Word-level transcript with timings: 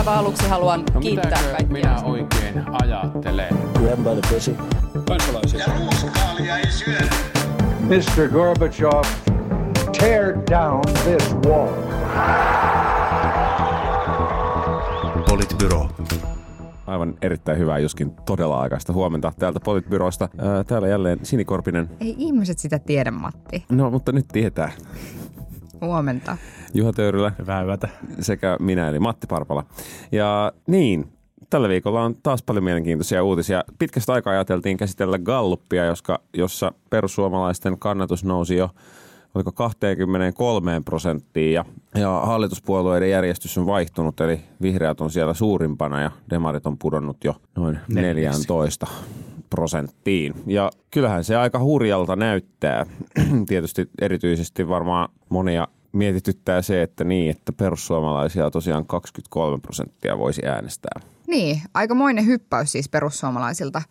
aivan 0.00 0.14
aluksi 0.18 0.48
haluan 0.48 0.84
No 0.94 1.00
kiittää 1.00 1.30
kaikkia. 1.42 1.66
minä 1.72 2.00
oikein 2.02 2.64
ajattelen? 2.82 3.58
Grab 3.74 3.98
by 3.98 4.20
the 4.20 4.34
pussy. 4.34 4.56
kansalaisia. 5.08 5.60
Ja 5.60 5.66
ruuskaalia 5.78 6.58
ei 6.58 6.70
syödä. 6.70 7.10
Mr. 7.80 8.28
Gorbachev, 8.32 9.02
tear 9.98 10.34
down 10.50 10.80
this 11.04 11.34
wall. 11.46 11.68
Politbyro. 15.28 15.88
Aivan 16.86 17.14
erittäin 17.22 17.58
hyvää, 17.58 17.78
joskin 17.78 18.10
todella 18.26 18.60
aikaista 18.60 18.92
huomenta 18.92 19.32
täältä 19.38 19.60
Politbyrosta. 19.60 20.28
Ää, 20.38 20.64
Täällä 20.64 20.88
jälleen 20.88 21.18
Sinikorpinen. 21.22 21.90
Ei 22.00 22.14
ihmiset 22.18 22.58
sitä 22.58 22.78
tiedä, 22.78 23.10
Matti. 23.10 23.64
No, 23.68 23.90
mutta 23.90 24.12
nyt 24.12 24.26
tietää. 24.32 24.72
Huomenta. 25.80 26.36
Juha 26.74 26.92
Töyrylä 26.92 27.32
Hyvää 27.38 27.62
yötä. 27.62 27.88
sekä 28.20 28.56
minä 28.60 28.88
eli 28.88 28.98
Matti 28.98 29.26
Parpala. 29.26 29.64
Ja 30.12 30.52
niin, 30.66 31.12
tällä 31.50 31.68
viikolla 31.68 32.02
on 32.02 32.16
taas 32.22 32.42
paljon 32.42 32.64
mielenkiintoisia 32.64 33.24
uutisia. 33.24 33.64
Pitkästä 33.78 34.12
aikaa 34.12 34.32
ajateltiin 34.32 34.76
käsitellä 34.76 35.18
Gallupia, 35.18 35.84
joska, 35.84 36.20
jossa 36.36 36.72
perussuomalaisten 36.90 37.78
kannatus 37.78 38.24
nousi 38.24 38.56
jo 38.56 38.70
oliko 39.34 39.52
23 39.52 40.82
prosenttiin 40.84 41.52
ja, 41.52 41.64
ja 41.94 42.20
hallituspuolueiden 42.24 43.10
järjestys 43.10 43.58
on 43.58 43.66
vaihtunut, 43.66 44.20
eli 44.20 44.40
vihreät 44.62 45.00
on 45.00 45.10
siellä 45.10 45.34
suurimpana 45.34 46.02
ja 46.02 46.10
demarit 46.30 46.66
on 46.66 46.78
pudonnut 46.78 47.24
jo 47.24 47.34
noin 47.56 47.78
14 47.88 48.86
prosenttiin. 49.50 50.34
Ja 50.46 50.70
kyllähän 50.90 51.24
se 51.24 51.36
aika 51.36 51.58
hurjalta 51.58 52.16
näyttää. 52.16 52.86
Tietysti 53.48 53.90
erityisesti 54.00 54.68
varmaan 54.68 55.08
monia 55.28 55.68
mietityttää 55.92 56.62
se, 56.62 56.82
että 56.82 57.04
niin, 57.04 57.30
että 57.30 57.52
perussuomalaisia 57.52 58.50
tosiaan 58.50 58.86
23 58.86 59.58
prosenttia 59.58 60.18
voisi 60.18 60.46
äänestää. 60.46 61.00
Niin, 61.26 61.62
aikamoinen 61.74 62.26
hyppäys 62.26 62.72
siis 62.72 62.88
perussuomalaisilta. 62.88 63.82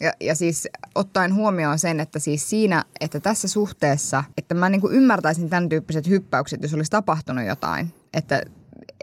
Ja, 0.00 0.12
ja 0.20 0.34
siis 0.34 0.68
ottaen 0.94 1.34
huomioon 1.34 1.78
sen, 1.78 2.00
että 2.00 2.18
siis 2.18 2.50
siinä, 2.50 2.84
että 3.00 3.20
tässä 3.20 3.48
suhteessa, 3.48 4.24
että 4.38 4.54
mä 4.54 4.68
niin 4.68 4.80
kuin 4.80 4.94
ymmärtäisin 4.94 5.50
tämän 5.50 5.68
tyyppiset 5.68 6.08
hyppäykset, 6.08 6.62
jos 6.62 6.74
olisi 6.74 6.90
tapahtunut 6.90 7.46
jotain. 7.46 7.94
Että 8.14 8.42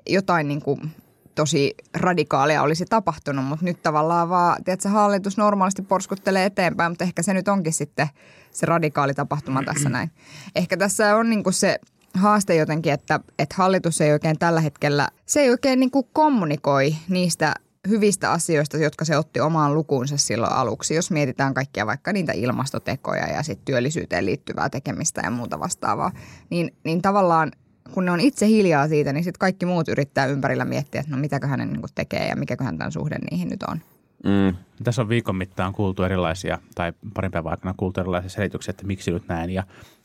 jotain 0.09 0.47
niin 0.47 0.61
kuin 0.61 0.91
tosi 1.35 1.75
radikaalia 1.93 2.61
olisi 2.61 2.85
tapahtunut, 2.85 3.45
mutta 3.45 3.65
nyt 3.65 3.83
tavallaan 3.83 4.29
vaan, 4.29 4.63
tiedätkö, 4.63 4.89
hallitus 4.89 5.37
normaalisti 5.37 5.81
porskuttelee 5.81 6.45
eteenpäin, 6.45 6.91
mutta 6.91 7.03
ehkä 7.03 7.23
se 7.23 7.33
nyt 7.33 7.47
onkin 7.47 7.73
sitten 7.73 8.07
se 8.51 8.65
radikaali 8.65 9.13
tapahtuma 9.13 9.63
tässä 9.63 9.89
näin. 9.89 10.11
Ehkä 10.55 10.77
tässä 10.77 11.15
on 11.15 11.29
niin 11.29 11.43
kuin 11.43 11.53
se 11.53 11.79
haaste 12.15 12.55
jotenkin, 12.55 12.93
että, 12.93 13.19
että 13.39 13.55
hallitus 13.57 14.01
ei 14.01 14.11
oikein 14.11 14.39
tällä 14.39 14.61
hetkellä, 14.61 15.07
se 15.25 15.39
ei 15.39 15.49
oikein 15.49 15.79
niin 15.79 15.91
kuin 15.91 16.07
kommunikoi 16.13 16.95
niistä 17.09 17.53
hyvistä 17.87 18.31
asioista, 18.31 18.77
jotka 18.77 19.05
se 19.05 19.17
otti 19.17 19.39
omaan 19.39 19.73
lukuunsa 19.73 20.17
silloin 20.17 20.53
aluksi. 20.53 20.95
Jos 20.95 21.11
mietitään 21.11 21.53
kaikkia 21.53 21.85
vaikka 21.85 22.13
niitä 22.13 22.31
ilmastotekoja 22.31 23.27
ja 23.27 23.43
sitten 23.43 23.65
työllisyyteen 23.65 24.25
liittyvää 24.25 24.69
tekemistä 24.69 25.21
ja 25.23 25.31
muuta 25.31 25.59
vastaavaa, 25.59 26.11
niin, 26.49 26.73
niin 26.83 27.01
tavallaan 27.01 27.51
kun 27.93 28.05
ne 28.05 28.11
on 28.11 28.19
itse 28.19 28.47
hiljaa 28.47 28.87
siitä, 28.87 29.13
niin 29.13 29.23
sitten 29.23 29.39
kaikki 29.39 29.65
muut 29.65 29.87
yrittää 29.87 30.25
ympärillä 30.25 30.65
miettiä, 30.65 31.01
että 31.01 31.15
no 31.15 31.21
mitäköhän 31.21 31.59
ne 31.59 31.65
niin 31.65 31.81
tekee 31.95 32.27
ja 32.27 32.35
mikäköhän 32.35 32.77
tämän 32.77 32.91
suhde 32.91 33.15
niihin 33.31 33.49
nyt 33.49 33.63
on. 33.63 33.81
Mm. 34.23 34.55
Tässä 34.83 35.01
on 35.01 35.09
viikon 35.09 35.35
mittaan 35.35 35.73
kuultu 35.73 36.03
erilaisia, 36.03 36.59
tai 36.75 36.93
parin 37.13 37.31
päivän 37.31 37.51
aikana 37.51 37.73
kuultu 37.77 37.99
erilaisia 37.99 38.29
selityksiä, 38.29 38.71
että 38.71 38.87
miksi 38.87 39.11
nyt 39.11 39.27
näin 39.27 39.49
ja 39.49 39.63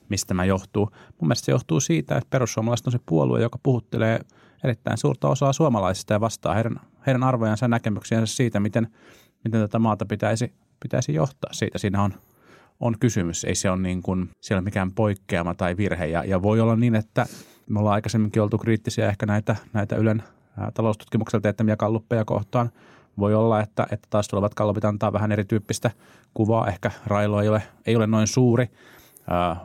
mistä 0.08 0.28
tämä 0.28 0.44
johtuu. 0.44 0.90
Mun 1.20 1.28
mielestä 1.28 1.44
se 1.46 1.52
johtuu 1.52 1.80
siitä, 1.80 2.16
että 2.16 2.30
perussuomalaiset 2.30 2.86
on 2.86 2.92
se 2.92 3.00
puolue, 3.06 3.40
joka 3.40 3.58
puhuttelee 3.62 4.20
erittäin 4.64 4.98
suurta 4.98 5.28
osaa 5.28 5.52
suomalaisista 5.52 6.12
ja 6.12 6.20
vastaa 6.20 6.54
heidän, 6.54 6.80
heidän 7.06 7.24
arvojansa 7.24 7.64
ja 7.64 7.68
näkemyksiänsä 7.68 8.36
siitä, 8.36 8.60
miten, 8.60 8.88
miten 9.44 9.60
tätä 9.60 9.78
maata 9.78 10.06
pitäisi, 10.06 10.52
pitäisi 10.80 11.14
johtaa. 11.14 11.52
Siitä 11.52 11.78
siinä 11.78 12.02
on, 12.02 12.14
on 12.80 12.94
kysymys. 13.00 13.44
Ei 13.44 13.54
se 13.54 13.70
ole 13.70 13.80
niin 13.80 14.02
kuin, 14.02 14.30
siellä 14.40 14.62
mikään 14.62 14.92
poikkeama 14.92 15.54
tai 15.54 15.76
virhe. 15.76 16.06
Ja, 16.06 16.24
ja 16.24 16.42
voi 16.42 16.60
olla 16.60 16.76
niin, 16.76 16.94
että 16.94 17.26
me 17.68 17.78
ollaan 17.78 17.94
aikaisemminkin 17.94 18.42
oltu 18.42 18.58
kriittisiä 18.58 19.08
ehkä 19.08 19.26
näitä, 19.26 19.56
näitä 19.72 19.96
Ylen 19.96 20.22
ää, 20.58 20.70
taloustutkimukselta 20.70 21.42
teettämiä 21.42 21.76
kalluppeja 21.76 22.24
kohtaan. 22.24 22.70
Voi 23.18 23.34
olla, 23.34 23.60
että, 23.60 23.86
että 23.90 24.06
taas 24.10 24.28
tulevat 24.28 24.54
kallupit 24.54 24.84
antaa 24.84 25.12
vähän 25.12 25.32
erityyppistä 25.32 25.90
kuvaa. 26.34 26.68
Ehkä 26.68 26.90
railo 27.06 27.42
ei 27.42 27.48
ole, 27.48 27.62
ei 27.86 27.96
ole 27.96 28.06
noin 28.06 28.26
suuri. 28.26 28.70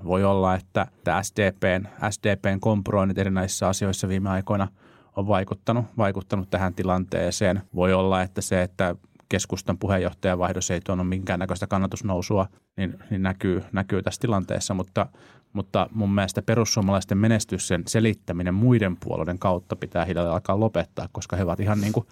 Voi 0.03 0.23
olla, 0.23 0.55
että 0.55 0.88
SDPn, 1.22 1.88
SDPn 2.09 2.59
kompuroinnit 2.59 3.17
erinäisissä 3.17 3.67
asioissa 3.67 4.07
viime 4.07 4.29
aikoina 4.29 4.67
on 5.16 5.27
vaikuttanut, 5.27 5.85
vaikuttanut 5.97 6.49
tähän 6.49 6.73
tilanteeseen. 6.73 7.61
Voi 7.75 7.94
olla, 7.94 8.22
että 8.22 8.41
se, 8.41 8.61
että 8.61 8.95
keskustan 9.29 9.77
puheenjohtajavaihdos 9.77 10.72
ei 10.72 10.81
tuonut 10.81 11.09
minkäännäköistä 11.09 11.67
kannatusnousua, 11.67 12.47
niin, 12.77 12.99
niin 13.09 13.23
näkyy, 13.23 13.63
näkyy 13.72 14.03
tässä 14.03 14.22
tilanteessa, 14.22 14.73
mutta, 14.73 15.07
mutta 15.53 15.89
mun 15.91 16.13
mielestä 16.13 16.41
perussuomalaisten 16.41 17.17
menestys, 17.17 17.67
sen 17.67 17.83
selittäminen 17.88 18.53
muiden 18.53 18.97
puolueiden 18.97 19.39
kautta 19.39 19.75
pitää 19.75 20.05
hiljalleen 20.05 20.33
alkaa 20.33 20.59
lopettaa, 20.59 21.07
koska 21.11 21.35
he 21.35 21.43
ovat 21.43 21.59
ihan 21.59 21.81
niin 21.81 21.93
kuin 21.93 22.05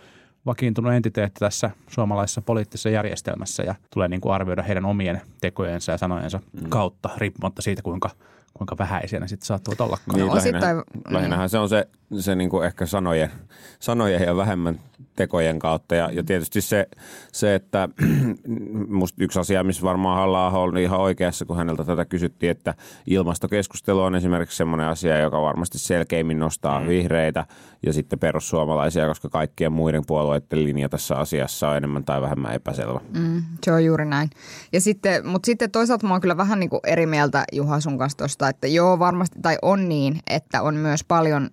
vakiintunut 0.49 0.93
entiteetti 0.93 1.39
tässä 1.39 1.71
suomalaisessa 1.87 2.41
poliittisessa 2.41 2.89
järjestelmässä 2.89 3.63
ja 3.63 3.75
tulee 3.93 4.07
niin 4.07 4.21
kuin 4.21 4.33
arvioida 4.33 4.63
heidän 4.63 4.85
omien 4.85 5.21
tekojensa 5.41 5.91
ja 5.91 5.97
sanojensa 5.97 6.39
mm. 6.39 6.69
kautta, 6.69 7.09
riippumatta 7.17 7.61
siitä, 7.61 7.81
kuinka, 7.81 8.09
kuinka 8.53 8.77
vähäisiä 8.77 9.19
ne 9.19 9.27
sitten 9.27 9.45
saattavat 9.45 9.81
ollakaan. 9.81 10.19
Niin, 10.19 10.35
lähinnä, 10.35 10.59
osittain- 10.59 10.83
lähinnähän 11.09 11.49
se 11.49 11.57
on 11.57 11.69
se, 11.69 11.87
se 12.19 12.35
niin 12.35 12.49
kuin 12.49 12.65
ehkä 12.65 12.85
sanojen, 12.85 13.31
sanojen 13.79 14.21
ja 14.21 14.35
vähemmän 14.35 14.79
tekojen 15.15 15.59
kautta. 15.59 15.95
Ja, 15.95 16.09
ja 16.11 16.23
tietysti 16.23 16.61
se, 16.61 16.87
se 17.31 17.55
että 17.55 17.89
musta 18.87 19.23
yksi 19.23 19.39
asia, 19.39 19.63
missä 19.63 19.83
varmaan 19.83 20.17
halla 20.17 20.49
oli 20.49 20.83
ihan 20.83 20.99
oikeassa, 20.99 21.45
kun 21.45 21.57
häneltä 21.57 21.83
tätä 21.83 22.05
kysyttiin, 22.05 22.51
että 22.51 22.73
ilmastokeskustelu 23.07 24.01
on 24.01 24.15
esimerkiksi 24.15 24.57
semmoinen 24.57 24.87
asia, 24.87 25.19
joka 25.19 25.41
varmasti 25.41 25.79
selkeimmin 25.79 26.39
nostaa 26.39 26.79
mm. 26.79 26.87
vihreitä 26.87 27.45
ja 27.85 27.93
sitten 27.93 28.19
perussuomalaisia, 28.19 29.07
koska 29.07 29.29
kaikkien 29.29 29.71
muiden 29.71 30.03
puolueiden 30.07 30.63
linja 30.63 30.89
tässä 30.89 31.16
asiassa 31.16 31.69
on 31.69 31.77
enemmän 31.77 32.05
tai 32.05 32.21
vähemmän 32.21 32.53
epäselvä. 32.53 32.99
Mm, 33.17 33.43
se 33.63 33.71
on 33.71 33.85
juuri 33.85 34.05
näin. 34.05 34.29
Ja 34.73 34.81
sitten, 34.81 35.27
mutta 35.27 35.45
sitten 35.45 35.71
toisaalta 35.71 36.07
mä 36.07 36.13
oon 36.13 36.21
kyllä 36.21 36.37
vähän 36.37 36.59
niin 36.59 36.69
kuin 36.69 36.79
eri 36.83 37.05
mieltä 37.05 37.43
Juha 37.51 37.79
sun 37.79 37.97
kanssa 37.97 38.17
tosta, 38.39 38.50
että 38.50 38.67
joo 38.67 39.00
varmasti, 39.00 39.39
tai 39.41 39.57
on 39.61 39.89
niin, 39.89 40.19
että 40.27 40.61
on 40.61 40.75
myös 40.75 41.03
paljon 41.03 41.50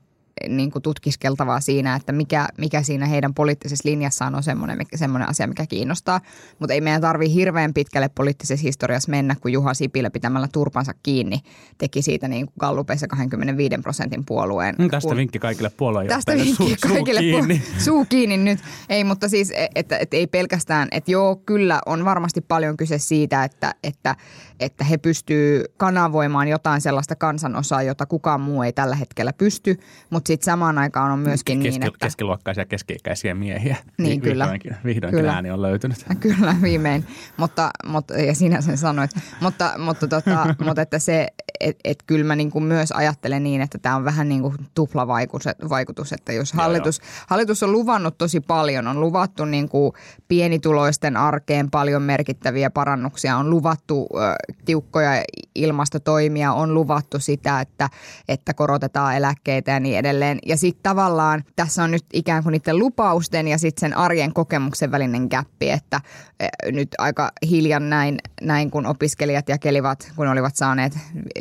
niin 0.49 0.71
kuin 0.71 0.83
tutkiskeltavaa 0.83 1.61
siinä, 1.61 1.95
että 1.97 2.13
mikä, 2.13 2.49
mikä 2.59 2.83
siinä 2.83 3.07
heidän 3.07 3.35
poliittisessa 3.35 3.89
linjassaan 3.89 4.35
on 4.35 4.43
semmoinen, 4.43 4.79
semmoinen 4.95 5.29
asia, 5.29 5.47
mikä 5.47 5.67
kiinnostaa. 5.67 6.21
Mutta 6.59 6.75
ei 6.75 6.81
meidän 6.81 7.01
tarvii 7.01 7.35
hirveän 7.35 7.75
pitkälle 7.75 8.09
poliittisessa 8.15 8.63
historiassa 8.63 9.11
mennä, 9.11 9.37
kun 9.41 9.53
Juha 9.53 9.75
Sipilä 9.75 10.11
pitämällä 10.11 10.49
turpansa 10.53 10.93
kiinni 11.03 11.41
teki 11.79 12.03
siitä 12.03 12.29
niin 12.29 12.47
kuin 12.47 12.55
Gallupeissa 12.61 13.07
25 13.09 13.77
prosentin 13.83 14.25
puolueen. 14.25 14.75
Mm, 14.79 14.91
tästä 14.91 15.09
kun- 15.09 15.17
vinkki 15.17 15.39
kaikille 15.39 15.69
Tästä 15.69 15.77
puoluejohtajille. 15.79 16.45
vinkkiä 16.45 16.67
Suu- 16.67 16.89
suu 16.89 16.95
kaikille. 16.97 17.21
kiinni. 17.21 17.63
Pu- 17.77 17.81
suu 17.81 18.05
kiinni 18.09 18.37
nyt. 18.37 18.59
Ei, 18.89 19.05
mutta 19.05 19.29
siis, 19.29 19.53
että, 19.75 19.99
että 19.99 20.17
ei 20.17 20.27
pelkästään, 20.27 20.89
että 20.91 21.11
joo, 21.11 21.37
kyllä 21.37 21.81
on 21.87 22.05
varmasti 22.05 22.41
paljon 22.41 22.77
kyse 22.77 22.99
siitä, 22.99 23.45
että, 23.45 23.75
että, 23.85 24.17
että 24.61 24.85
he 24.85 24.99
pystyy 24.99 25.65
kanavoimaan 25.77 26.49
jotain 26.49 26.81
sellaista 26.81 27.17
kansanosaa, 27.17 27.83
jota 27.83 28.07
kukaan 28.07 28.41
muu 28.41 28.63
ei 28.63 28.73
tällä 28.73 28.97
hetkellä 28.97 29.33
pysty, 29.33 29.79
mutta 30.11 30.26
sitten 30.27 30.45
samaan 30.45 30.79
aikaan 30.79 31.13
on 31.13 31.19
myöskin 31.19 31.63
Keski, 31.63 31.79
niin, 31.79 31.89
että... 31.89 32.07
keskiluokkaisia 32.07 32.65
keski-ikäisiä 32.65 33.35
miehiä. 33.35 33.77
Niin, 33.99 34.21
kyllä. 34.21 34.45
Vihdoinkin, 34.45 34.77
vihdoinkin 34.85 35.21
Kyllä. 35.21 35.33
ääni 35.33 35.51
on 35.51 35.63
löytynyt. 35.63 36.07
Kyllä, 36.21 36.57
viimein. 36.63 37.07
Mutta, 37.37 37.71
mutta, 37.87 38.15
ja 38.15 38.35
sinä 38.35 38.61
sen 38.61 38.79
sanoit. 38.79 39.11
Mutta, 39.41 39.75
mutta, 39.79 40.09
tota, 40.09 40.55
mutta 40.67 40.83
että 40.83 40.99
se, 40.99 41.29
että 41.61 41.81
et 41.85 42.03
kyllä 42.07 42.25
mä 42.25 42.37
niin 42.37 42.51
kuin 42.51 42.65
myös 42.65 42.93
ajattelen 42.93 43.45
niin, 43.45 43.61
että 43.61 43.79
tämä 43.79 43.97
on 43.97 44.05
vähän 44.05 44.29
niin 44.29 44.43
kuin 44.43 44.55
tuplavaikutus, 44.75 46.13
että 46.13 46.33
jos 46.33 46.53
hallitus, 46.53 47.01
hallitus 47.27 47.63
on 47.63 47.73
luvannut 47.73 48.19
tosi 48.19 48.41
paljon, 48.41 48.87
on 48.87 49.01
luvattu 49.01 49.45
niin 49.45 49.69
kuin 49.69 49.93
pienituloisten 50.29 51.17
arkeen 51.17 51.71
paljon 51.71 52.03
merkittäviä 52.03 52.71
parannuksia, 52.71 53.37
on 53.37 53.51
luvattu 53.51 54.09
ö, 54.15 54.19
tiukkoja 54.65 55.23
ilmastotoimia, 55.55 56.53
on 56.53 56.75
luvattu 56.75 57.19
sitä, 57.19 57.61
että, 57.61 57.89
että 58.29 58.55
korotetaan 58.55 59.17
eläkkeitä 59.17 59.71
ja 59.71 59.81
niin 59.81 59.99
edelleen. 59.99 60.16
Ja 60.47 60.57
sitten 60.57 60.83
tavallaan 60.83 61.45
tässä 61.57 61.85
on 61.85 61.91
nyt 61.91 62.05
ikään 62.13 62.43
kuin 62.43 62.53
niiden 62.53 62.79
lupausten 62.79 63.49
ja 63.49 63.59
sitten 63.59 63.81
sen 63.81 63.97
arjen 63.97 64.33
kokemuksen 64.33 64.91
välinen 64.91 65.27
gäppi, 65.31 65.71
että 65.71 66.01
eh, 66.41 66.49
nyt 66.73 66.89
aika 66.99 67.31
hiljan 67.51 67.91
näin, 67.91 68.19
näin 68.43 68.71
kun 68.71 68.87
opiskelijat 68.87 69.49
jakelivat, 69.49 70.13
kun 70.17 70.29
olivat 70.29 70.57
saaneet 70.57 70.99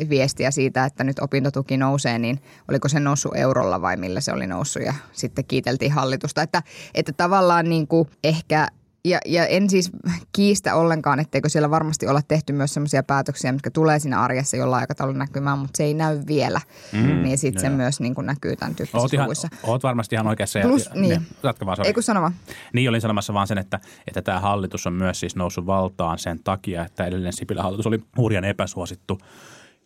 viestiä 0.08 0.50
siitä, 0.50 0.84
että 0.84 1.04
nyt 1.04 1.18
opintotuki 1.18 1.76
nousee, 1.76 2.18
niin 2.18 2.40
oliko 2.68 2.88
se 2.88 3.00
noussut 3.00 3.36
eurolla 3.36 3.82
vai 3.82 3.96
millä 3.96 4.20
se 4.20 4.32
oli 4.32 4.46
noussut 4.46 4.82
ja 4.82 4.94
sitten 5.12 5.44
kiiteltiin 5.44 5.92
hallitusta. 5.92 6.42
Että, 6.42 6.62
että 6.94 7.12
tavallaan 7.12 7.68
niin 7.68 7.86
kuin 7.86 8.08
ehkä 8.24 8.68
Ja, 9.06 9.18
ja 9.26 9.46
en 9.46 9.70
siis 9.70 9.90
kiistä 10.32 10.74
ollenkaan, 10.74 11.20
etteikö 11.20 11.48
siellä 11.48 11.70
varmasti 11.70 12.06
olla 12.06 12.22
tehty 12.28 12.52
myös 12.52 12.74
sellaisia 12.74 13.02
päätöksiä, 13.02 13.52
mitkä 13.52 13.70
tulee 13.70 13.98
siinä 13.98 14.20
arjessa 14.20 14.56
jollain 14.56 14.80
aikataululla 14.80 15.18
näkymään, 15.18 15.58
mutta 15.58 15.76
se 15.76 15.84
ei 15.84 15.94
näy 15.94 16.20
vielä. 16.26 16.60
Mm, 16.92 17.22
niin 17.22 17.38
sitten 17.38 17.60
se 17.60 17.68
myös 17.68 18.00
niin 18.00 18.14
kuin 18.14 18.26
näkyy 18.26 18.56
tämän 18.56 18.74
tyyppisissä 18.74 18.98
Oot, 18.98 19.14
ihan, 19.14 19.24
luvuissa. 19.24 19.48
oot 19.62 19.82
varmasti 19.82 20.14
ihan 20.14 20.26
oikeassa. 20.26 20.60
Plus, 20.60 20.86
ja, 20.86 21.00
niin. 21.00 21.10
ja, 21.12 21.20
jatka 21.42 21.66
vaan, 21.66 21.76
sori. 21.76 21.88
Ei 21.88 21.94
kun 21.94 22.02
sano 22.02 22.20
vaan. 22.20 22.34
Niin 22.72 22.88
olin 22.88 23.00
sanomassa 23.00 23.34
vaan 23.34 23.46
sen, 23.46 23.58
että, 23.58 23.80
että 24.06 24.22
tämä 24.22 24.40
hallitus 24.40 24.86
on 24.86 24.92
myös 24.92 25.20
siis 25.20 25.36
noussut 25.36 25.66
valtaan 25.66 26.18
sen 26.18 26.40
takia, 26.44 26.84
että 26.84 27.06
edellinen 27.06 27.32
Sipilän 27.32 27.64
hallitus 27.64 27.86
oli 27.86 28.02
hurjan 28.16 28.44
epäsuosittu 28.44 29.18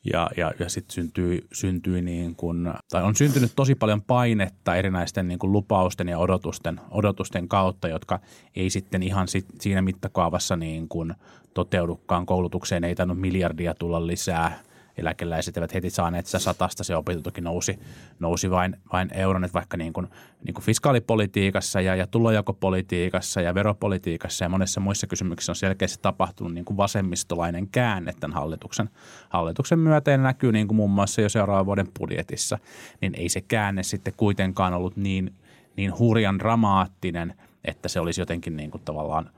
ja, 0.04 0.30
ja, 0.36 0.52
ja 0.58 0.68
sitten 0.68 0.94
syntyi, 0.94 1.44
syntyi 1.52 2.02
niin 2.02 2.36
kuin, 2.36 2.72
tai 2.90 3.02
on 3.02 3.16
syntynyt 3.16 3.52
tosi 3.56 3.74
paljon 3.74 4.02
painetta 4.02 4.76
erinäisten 4.76 5.28
niin 5.28 5.38
kuin 5.38 5.52
lupausten 5.52 6.08
ja 6.08 6.18
odotusten, 6.18 6.80
odotusten 6.90 7.48
kautta, 7.48 7.88
jotka 7.88 8.20
ei 8.56 8.70
sitten 8.70 9.02
ihan 9.02 9.28
sit, 9.28 9.46
siinä 9.60 9.82
mittakaavassa 9.82 10.56
niin 10.56 10.88
kuin 10.88 11.14
toteudukaan. 11.54 12.26
Koulutukseen 12.26 12.84
ei 12.84 12.94
tainnut 12.94 13.20
miljardia 13.20 13.74
tulla 13.74 14.06
lisää. 14.06 14.60
Eläkeläiset 15.00 15.56
eivät 15.56 15.74
heti 15.74 15.90
saaneet 15.90 16.26
sitä 16.26 16.38
satasta, 16.38 16.84
se 16.84 16.96
opintotuki 16.96 17.40
nousi, 17.40 17.78
nousi 18.18 18.50
vain, 18.50 18.76
vain 18.92 19.10
euron, 19.14 19.44
että 19.44 19.54
vaikka 19.54 19.76
niin 19.76 19.92
kuin, 19.92 20.08
niin 20.44 20.54
kuin 20.54 20.64
fiskaalipolitiikassa 20.64 21.80
ja, 21.80 21.96
ja 21.96 22.06
tulojakopolitiikassa 22.06 23.40
ja 23.40 23.54
veropolitiikassa 23.54 24.44
ja 24.44 24.48
monessa 24.48 24.80
muissa 24.80 25.06
kysymyksissä 25.06 25.52
on 25.52 25.56
selkeästi 25.56 25.98
tapahtunut 26.02 26.54
niin 26.54 26.64
kuin 26.64 26.76
vasemmistolainen 26.76 27.68
käänne 27.68 28.12
tämän 28.20 28.34
hallituksen, 28.34 28.90
hallituksen 29.28 29.78
myötä. 29.78 30.10
Ja 30.10 30.18
näkyy 30.18 30.52
niin 30.52 30.68
kuin 30.68 30.76
muun 30.76 30.90
muassa 30.90 31.20
jo 31.20 31.28
seuraavan 31.28 31.66
vuoden 31.66 31.88
budjetissa, 31.98 32.58
niin 33.00 33.14
ei 33.14 33.28
se 33.28 33.40
käänne 33.40 33.82
sitten 33.82 34.14
kuitenkaan 34.16 34.74
ollut 34.74 34.96
niin, 34.96 35.34
niin 35.76 35.98
hurjan 35.98 36.38
dramaattinen, 36.38 37.34
että 37.64 37.88
se 37.88 38.00
olisi 38.00 38.20
jotenkin 38.20 38.56
niin 38.56 38.70
kuin 38.70 38.82
tavallaan 38.84 39.30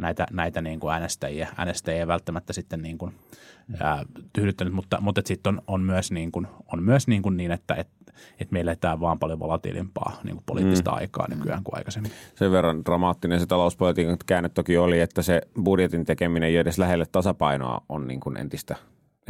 näitä, 0.00 0.26
näitä 0.32 0.60
niin 0.62 0.80
kuin 0.80 0.92
äänestäjiä, 0.92 1.48
äänestäjiä 1.56 2.06
välttämättä 2.06 2.52
sitten 2.52 2.82
niin 2.82 2.98
kuin, 2.98 3.14
ää, 3.80 4.04
tyydyttänyt, 4.32 4.74
mutta, 4.74 4.98
mutta 5.00 5.22
sitten 5.24 5.54
on, 5.54 5.62
on 5.66 5.82
myös, 5.82 6.12
niin, 6.12 6.32
kuin, 6.32 6.46
on 6.72 6.82
myös 6.82 7.08
niin, 7.08 7.22
kuin 7.22 7.36
niin 7.36 7.50
että 7.50 7.74
et, 7.74 7.88
et 8.40 8.50
meillä 8.50 8.70
eletään 8.70 9.00
vaan 9.00 9.18
paljon 9.18 9.38
volatiilimpaa 9.38 10.20
niin 10.24 10.34
kuin 10.34 10.44
poliittista 10.46 10.90
mm. 10.90 10.96
aikaa 10.96 11.26
nykyään 11.28 11.64
kuin 11.64 11.76
aikaisemmin. 11.76 12.12
Sen 12.34 12.52
verran 12.52 12.84
dramaattinen 12.84 13.40
se 13.40 13.46
talouspolitiikan 13.46 14.16
käänne 14.26 14.48
toki 14.48 14.78
oli, 14.78 15.00
että 15.00 15.22
se 15.22 15.42
budjetin 15.64 16.04
tekeminen 16.04 16.48
ei 16.48 16.56
edes 16.56 16.78
lähelle 16.78 17.06
tasapainoa 17.12 17.80
on 17.88 18.06
niin 18.08 18.20
kuin 18.20 18.36
entistä 18.36 18.76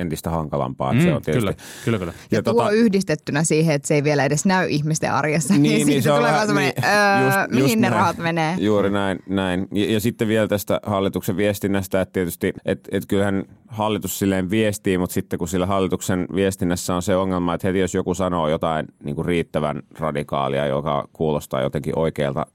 entistä 0.00 0.30
hankalampaa. 0.30 0.92
Mm, 0.92 1.00
se 1.00 1.14
on 1.14 1.22
kyllä, 1.22 1.54
kyllä, 1.84 1.98
kyllä. 1.98 2.12
Ja, 2.30 2.38
ja 2.38 2.42
tuo 2.42 2.52
tota, 2.52 2.70
yhdistettynä 2.70 3.44
siihen, 3.44 3.74
että 3.74 3.88
se 3.88 3.94
ei 3.94 4.04
vielä 4.04 4.24
edes 4.24 4.46
näy 4.46 4.68
ihmisten 4.68 5.12
arjessa, 5.12 5.54
niin, 5.54 5.62
niin, 5.62 5.86
niin 5.86 6.02
se 6.02 6.10
tulee 6.10 6.32
vaan 6.32 6.46
semmoinen, 6.46 6.72
niin, 6.76 6.84
öö, 6.84 7.24
just, 7.24 7.50
mihin 7.50 7.62
just 7.62 7.74
ne 7.74 7.80
näin, 7.80 7.92
rahat 7.92 8.18
menee. 8.18 8.56
Juuri 8.58 8.90
näin. 8.90 9.18
näin. 9.28 9.68
Ja, 9.72 9.92
ja 9.92 10.00
sitten 10.00 10.28
vielä 10.28 10.48
tästä 10.48 10.80
hallituksen 10.82 11.36
viestinnästä, 11.36 12.00
että 12.00 12.12
tietysti, 12.12 12.52
että 12.64 12.88
et 12.92 13.06
kyllähän 13.06 13.44
hallitus 13.68 14.18
silleen 14.18 14.50
viestii, 14.50 14.98
mutta 14.98 15.14
sitten 15.14 15.38
kun 15.38 15.48
sillä 15.48 15.66
hallituksen 15.66 16.26
viestinnässä 16.34 16.94
on 16.94 17.02
se 17.02 17.16
ongelma, 17.16 17.54
että 17.54 17.66
heti 17.66 17.78
jos 17.78 17.94
joku 17.94 18.14
sanoo 18.14 18.48
jotain 18.48 18.86
niin 19.04 19.16
kuin 19.16 19.26
riittävän 19.26 19.82
radikaalia, 19.98 20.66
joka 20.66 21.08
kuulostaa 21.12 21.62
jotenkin 21.62 21.98
oikealta 21.98 22.46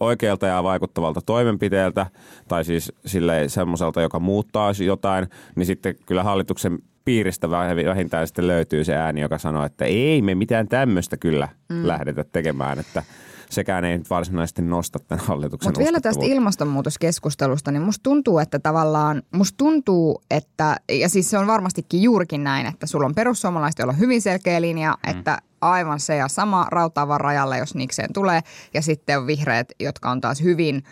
oikealta 0.00 0.46
ja 0.46 0.62
vaikuttavalta 0.62 1.20
toimenpiteeltä, 1.26 2.06
tai 2.48 2.64
siis 2.64 2.92
sille 3.06 3.44
semmoiselta, 3.48 4.02
joka 4.02 4.18
muuttaa 4.18 4.72
jotain, 4.84 5.28
niin 5.56 5.66
sitten 5.66 5.94
kyllä 6.06 6.22
hallituksen 6.22 6.78
piiristä 7.04 7.50
vähintään 7.50 8.26
sitten 8.26 8.46
löytyy 8.46 8.84
se 8.84 8.94
ääni, 8.94 9.20
joka 9.20 9.38
sanoo, 9.38 9.64
että 9.64 9.84
ei 9.84 10.22
me 10.22 10.34
mitään 10.34 10.68
tämmöistä 10.68 11.16
kyllä 11.16 11.48
mm. 11.68 11.86
lähdetä 11.86 12.24
tekemään, 12.24 12.78
että 12.78 13.02
sekään 13.50 13.84
ei 13.84 13.98
nyt 13.98 14.10
varsinaisesti 14.10 14.62
nosta 14.62 14.98
tämän 14.98 15.24
hallituksen 15.26 15.68
Mutta 15.68 15.80
vielä 15.80 16.00
tästä 16.00 16.24
ilmastonmuutoskeskustelusta, 16.24 17.70
niin 17.70 17.82
musta 17.82 18.02
tuntuu, 18.02 18.38
että 18.38 18.58
tavallaan, 18.58 19.22
musta 19.34 19.56
tuntuu, 19.56 20.22
että, 20.30 20.76
ja 20.92 21.08
siis 21.08 21.30
se 21.30 21.38
on 21.38 21.46
varmastikin 21.46 22.02
juurikin 22.02 22.44
näin, 22.44 22.66
että 22.66 22.86
sulla 22.86 23.06
on 23.06 23.14
perussuomalaiset, 23.14 23.78
joilla 23.78 23.92
on 23.92 23.98
hyvin 23.98 24.22
selkeä 24.22 24.60
linja, 24.60 24.98
mm. 25.06 25.10
että 25.10 25.38
aivan 25.60 26.00
se 26.00 26.16
ja 26.16 26.28
sama 26.28 26.66
rautaavan 26.70 27.20
rajalle, 27.20 27.58
jos 27.58 27.74
niikseen 27.74 28.12
tulee. 28.12 28.40
Ja 28.74 28.82
sitten 28.82 29.18
on 29.18 29.26
vihreät, 29.26 29.72
jotka 29.80 30.10
on 30.10 30.20
taas 30.20 30.42
hyvin, 30.42 30.82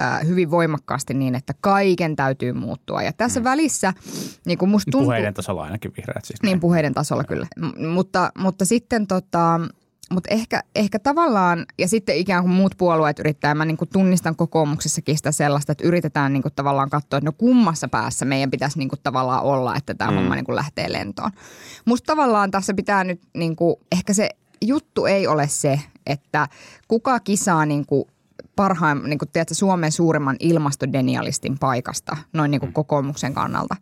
äh, 0.00 0.26
hyvin 0.26 0.50
voimakkaasti 0.50 1.14
niin, 1.14 1.34
että 1.34 1.54
kaiken 1.60 2.16
täytyy 2.16 2.52
muuttua. 2.52 3.02
Ja 3.02 3.12
tässä 3.12 3.40
mm. 3.40 3.44
välissä 3.44 3.92
niin 4.44 4.58
kuin 4.58 4.68
musta 4.68 4.90
tuntuu... 4.90 5.06
Puheiden 5.06 5.34
tasolla 5.34 5.62
ainakin 5.62 5.92
vihreät 5.96 6.24
siis. 6.24 6.42
Niin, 6.42 6.60
puheiden 6.60 6.94
tasolla 6.94 7.24
kyllä. 7.24 7.46
M- 7.56 7.86
mutta, 7.86 8.32
mutta 8.38 8.64
sitten 8.64 9.06
tota, 9.06 9.60
mutta 10.10 10.34
ehkä, 10.34 10.62
ehkä 10.74 10.98
tavallaan, 10.98 11.66
ja 11.78 11.88
sitten 11.88 12.16
ikään 12.16 12.42
kuin 12.42 12.52
muut 12.52 12.74
puolueet 12.78 13.18
yrittää, 13.18 13.54
mä 13.54 13.64
niin 13.64 13.76
kuin 13.76 13.88
tunnistan 13.92 14.36
kokoomuksessakin 14.36 15.16
sitä 15.16 15.32
sellaista, 15.32 15.72
että 15.72 15.84
yritetään 15.84 16.32
niin 16.32 16.42
kuin 16.42 16.54
tavallaan 16.56 16.90
katsoa, 16.90 17.18
että 17.18 17.28
no 17.28 17.32
kummassa 17.38 17.88
päässä 17.88 18.24
meidän 18.24 18.50
pitäisi 18.50 18.78
niin 18.78 18.88
kuin 18.88 19.00
tavallaan 19.02 19.42
olla, 19.42 19.76
että 19.76 19.94
tämä 19.94 20.10
mm. 20.10 20.16
homma 20.16 20.34
niin 20.34 20.44
kuin 20.44 20.56
lähtee 20.56 20.92
lentoon. 20.92 21.30
Musta 21.84 22.06
tavallaan 22.06 22.50
tässä 22.50 22.74
pitää 22.74 23.04
nyt, 23.04 23.20
niin 23.34 23.56
kuin, 23.56 23.76
ehkä 23.92 24.12
se 24.12 24.30
juttu 24.62 25.06
ei 25.06 25.26
ole 25.26 25.48
se, 25.48 25.80
että 26.06 26.48
kuka 26.88 27.20
kisaa 27.20 27.66
niin 27.66 27.86
kuin 27.86 28.08
parhaan, 28.56 29.02
niin 29.04 29.18
kuin 29.18 29.28
tiedätkö, 29.32 29.54
Suomen 29.54 29.92
suurimman 29.92 30.36
ilmastodenialistin 30.40 31.58
paikasta, 31.58 32.16
noin 32.32 32.50
niin 32.50 32.60
kuin 32.60 32.70
mm. 32.70 32.74
kokoomuksen 32.74 33.34
kannalta, 33.34 33.76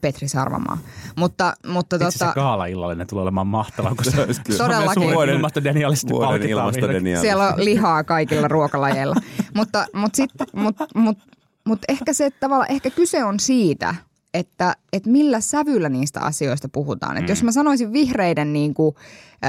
Petri 0.00 0.28
Sarvamaa. 0.28 0.78
Mutta, 1.16 1.54
mutta 1.66 1.96
Itse 1.96 2.18
tota, 2.18 2.28
se 2.28 2.34
gaala-illallinen 2.34 3.06
tulee 3.06 3.22
olemaan 3.22 3.46
mahtavaa, 3.46 3.94
kun 3.94 4.04
se 4.04 4.10
Todellakin. 4.58 5.02
Suomen 5.02 5.28
ilmastodenialisti 5.28 6.10
Vuoden 6.10 6.48
ilmastodenialisti. 6.48 7.26
Siellä 7.26 7.48
on 7.48 7.64
lihaa 7.64 8.04
kaikilla 8.04 8.48
ruokalajeilla. 8.48 9.14
mutta 9.56 9.86
mutta, 9.92 10.16
sit, 10.16 10.30
mut, 10.52 10.76
mut, 10.94 11.18
mut 11.64 11.78
ehkä 11.88 12.12
se 12.12 12.30
tavalla, 12.30 12.66
ehkä 12.66 12.90
kyse 12.90 13.24
on 13.24 13.40
siitä, 13.40 13.94
että, 14.34 14.76
että 14.92 15.10
millä 15.10 15.40
sävyllä 15.40 15.88
niistä 15.88 16.20
asioista 16.20 16.68
puhutaan. 16.68 17.14
Mm. 17.14 17.18
Että 17.18 17.32
jos 17.32 17.42
mä 17.42 17.52
sanoisin 17.52 17.92
vihreiden 17.92 18.52
niin 18.52 18.74
kuin, 18.74 18.96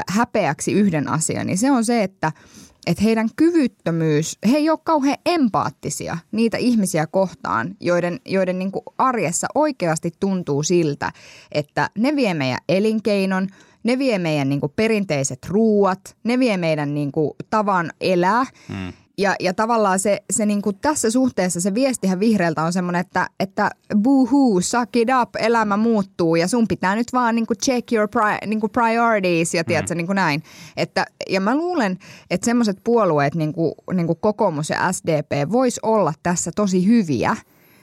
häpeäksi 0.10 0.72
yhden 0.72 1.10
asian, 1.10 1.48
niin 1.48 1.58
se 1.58 1.72
on 1.72 1.86
se, 1.86 2.04
että– 2.04 2.32
että 2.88 3.04
heidän 3.04 3.30
kyvyttömyys, 3.36 4.38
he 4.52 4.58
ei 4.58 4.70
ole 4.70 4.80
kauhean 4.84 5.18
empaattisia 5.26 6.18
niitä 6.32 6.58
ihmisiä 6.58 7.08
kohtaan, 7.08 7.76
joiden, 7.80 8.20
joiden 8.26 8.60
niin 8.60 8.72
arjessa 8.98 9.48
oikeasti 9.56 10.12
tuntuu 10.20 10.64
siltä, 10.64 11.12
että 11.52 11.90
ne 11.98 12.16
vie 12.16 12.34
meidän 12.34 12.60
elinkeinon, 12.70 13.48
ne 13.84 14.00
vie 14.00 14.20
meidän 14.20 14.50
niin 14.50 14.62
perinteiset 14.76 15.46
ruuat, 15.48 16.18
ne 16.24 16.40
vie 16.40 16.58
meidän 16.58 16.94
niin 16.94 17.12
tavan 17.50 17.92
elää. 18.02 18.46
Hmm. 18.68 18.94
Ja, 19.18 19.36
ja 19.40 19.54
tavallaan 19.54 20.00
se, 20.00 20.24
se 20.30 20.46
niin 20.46 20.62
kuin 20.62 20.78
tässä 20.82 21.12
suhteessa 21.12 21.62
se 21.62 21.74
viestihän 21.74 22.20
vihreältä 22.20 22.64
on 22.64 22.74
semmoinen, 22.74 23.00
että, 23.00 23.30
että 23.40 23.72
boohoo, 23.96 24.62
suck 24.62 24.96
it 24.96 25.10
up, 25.22 25.30
elämä 25.40 25.78
muuttuu 25.78 26.36
ja 26.36 26.48
sun 26.48 26.68
pitää 26.68 26.96
nyt 26.96 27.14
vaan 27.14 27.36
niin 27.36 27.48
kuin 27.48 27.58
check 27.58 27.94
your 27.94 28.08
pri, 28.08 28.48
niin 28.48 28.60
kuin 28.60 28.72
priorities 28.72 29.54
ja 29.54 29.64
tiedätkö, 29.64 29.94
mm. 29.94 29.98
niin 29.98 30.06
kuin 30.06 30.16
näin. 30.16 30.44
Että, 30.78 31.06
ja 31.30 31.42
mä 31.42 31.56
luulen, 31.56 31.98
että 32.30 32.46
semmoiset 32.46 32.78
puolueet 32.84 33.36
niin 33.36 33.54
kuin, 33.54 33.74
niin 33.94 34.08
kuin 34.08 34.20
kokoomus 34.22 34.70
ja 34.70 34.92
SDP 34.92 35.52
vois 35.52 35.80
olla 35.84 36.14
tässä 36.24 36.52
tosi 36.56 36.88
hyviä, 36.88 37.36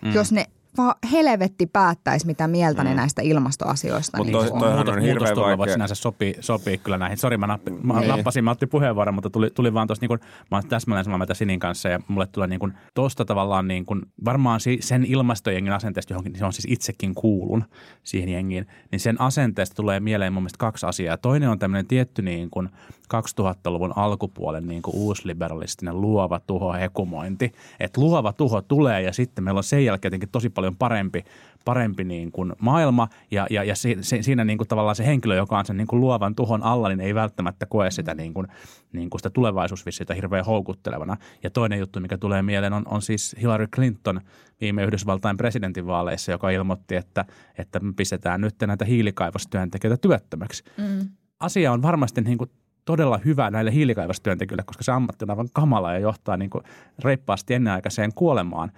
mm. 0.03 0.13
jos 0.13 0.33
ne 0.33 0.47
vaan 0.77 0.95
helvetti 1.13 1.67
päättäisi, 1.67 2.27
mitä 2.27 2.49
mieltä 2.49 2.83
mm. 2.83 2.89
ne 2.89 2.95
näistä 2.95 3.23
ilmastoasioista 3.23 4.19
Mutta 4.19 4.39
niin 4.39 4.51
toi, 4.51 4.61
toihan 4.61 4.89
on 4.89 5.03
hirveän 5.03 5.37
vaikea. 5.59 5.73
sinänsä 5.73 5.95
sopii, 5.95 6.35
sopii 6.41 6.79
kyllä 6.79 6.99
näihin. 6.99 7.19
Sori, 7.19 7.37
mä, 7.37 7.47
nappi, 7.47 7.71
mä 7.71 8.01
niin. 8.01 8.09
nappasin 8.09 8.45
Matti 8.45 8.67
puheenvuoron, 8.67 9.15
mutta 9.15 9.31
tuli, 9.31 9.51
tuli 9.51 9.75
vaan 9.75 9.87
tuossa, 9.87 10.07
niin 10.07 10.19
mä 10.51 10.57
olen 10.57 10.69
täsmälleen 10.69 11.05
samaa 11.05 11.19
mieltä 11.19 11.35
Sinin 11.35 11.61
kanssa 11.61 11.89
ja 11.89 12.01
mulle 12.09 12.27
tulee 12.27 12.49
niin 12.49 12.73
tuosta 12.95 13.25
tavallaan 13.25 13.69
niin 13.69 13.87
kuin, 13.87 14.03
varmaan 14.25 14.61
sen 14.81 15.05
ilmastojengin 15.05 15.73
asenteesta, 15.73 16.13
johonkin 16.13 16.33
niin 16.33 16.39
se 16.39 16.45
on 16.45 16.53
siis 16.53 16.67
itsekin 16.69 17.15
kuulun 17.15 17.65
siihen 18.03 18.29
jengiin, 18.29 18.67
niin 18.91 19.01
sen 19.01 19.21
asenteesta 19.21 19.75
tulee 19.75 20.01
mieleen 20.01 20.33
mun 20.33 20.43
mielestä 20.43 20.59
kaksi 20.59 20.87
asiaa. 20.87 21.17
Toinen 21.17 21.49
on 21.49 21.59
tämmöinen 21.59 21.87
tietty 21.87 22.23
niin 22.23 22.51
kuin 22.51 22.69
2000-luvun 23.15 23.93
alkupuolen 23.97 24.67
niin 24.67 24.83
kuin 24.83 24.97
uusliberalistinen 24.97 26.01
luova 26.01 26.41
tuho 26.47 26.73
hekumointi. 26.73 27.53
Että 27.81 28.01
luova 28.01 28.33
tuho 28.33 28.63
tulee 28.63 29.03
ja 29.03 29.13
sitten 29.13 29.45
meillä 29.45 29.59
on 29.59 29.65
sen 29.65 29.85
jälkeen 29.85 30.09
jotenkin 30.09 30.29
tosi 30.29 30.51
paljon 30.51 30.77
parempi, 30.77 31.25
parempi 31.65 32.05
niin 32.05 32.33
kuin 32.33 32.53
maailma 32.59 33.09
ja, 33.31 33.47
ja, 33.51 33.65
ja 33.65 33.75
siinä 34.21 34.45
niin 34.45 34.59
kuin 34.59 34.69
tavallaan 34.69 34.97
se 34.97 35.07
henkilö, 35.07 35.37
joka 35.37 35.59
on 35.59 35.67
sen 35.67 35.77
niin 35.77 35.87
kuin 35.87 36.01
luovan 36.01 36.35
tuhon 36.35 36.63
alla, 36.63 36.89
niin 36.89 37.01
ei 37.01 37.15
välttämättä 37.15 37.67
koe 37.67 37.91
sitä, 37.91 38.15
niin 38.15 38.35
kuin, 38.35 38.47
niin 38.93 39.11
kuin 39.11 39.19
sitä 39.19 39.31
tulevaisuusvissiota 39.31 40.15
hirveän 40.15 40.45
houkuttelevana. 40.45 41.17
Ja 41.43 41.51
toinen 41.51 41.79
juttu, 41.79 42.01
mikä 42.01 42.19
tulee 42.19 42.43
mieleen, 42.43 42.73
on, 42.73 42.83
on 42.89 43.03
siis 43.03 43.37
Hillary 43.41 43.67
Clinton 43.67 44.21
viime 44.61 44.85
Yhdysvaltain 44.85 45.37
presidentinvaaleissa, 45.37 46.33
joka 46.33 46.51
ilmoitti, 46.51 46.97
että, 46.97 47.25
että 47.59 47.81
me 47.81 47.93
pistetään 47.97 48.41
nyt 48.41 48.55
näitä 48.67 48.85
hiilikaivostyöntekijöitä 48.85 49.97
työttömäksi. 49.97 50.65
Mm. 50.77 51.09
Asia 51.41 51.73
on 51.73 51.83
varmasti 51.83 52.21
niin 52.21 52.39
kuin 52.39 52.51
todella 52.85 53.21
hyvä 53.25 53.51
näille 53.51 53.73
hiilikaivostyöntekijöille, 53.73 54.63
koska 54.67 54.85
se 54.85 54.93
ammatti 54.93 55.25
on 55.25 55.31
aivan 55.31 55.49
kamala 55.53 55.93
ja 55.93 55.99
johtaa 55.99 56.37
niin 56.37 56.51
kuin 56.51 56.65
reippaasti 57.05 57.55
ennenaikaiseen 57.55 58.15
kuolemaan. 58.15 58.73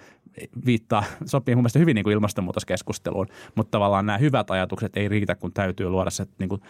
Viittaa, 0.66 1.04
sopii 1.25 1.54
mun 1.54 1.62
mielestä 1.62 1.78
hyvin 1.78 1.94
niin 1.94 2.04
kuin 2.04 2.14
ilmastonmuutoskeskusteluun, 2.14 3.26
mutta 3.54 3.70
tavallaan 3.70 4.06
nämä 4.06 4.18
hyvät 4.18 4.50
ajatukset 4.50 4.96
ei 4.96 5.08
riitä, 5.08 5.34
kun 5.34 5.52
täytyy 5.52 5.88
luoda 5.88 6.10
se 6.10 6.26
niin 6.38 6.48
kuin 6.48 6.60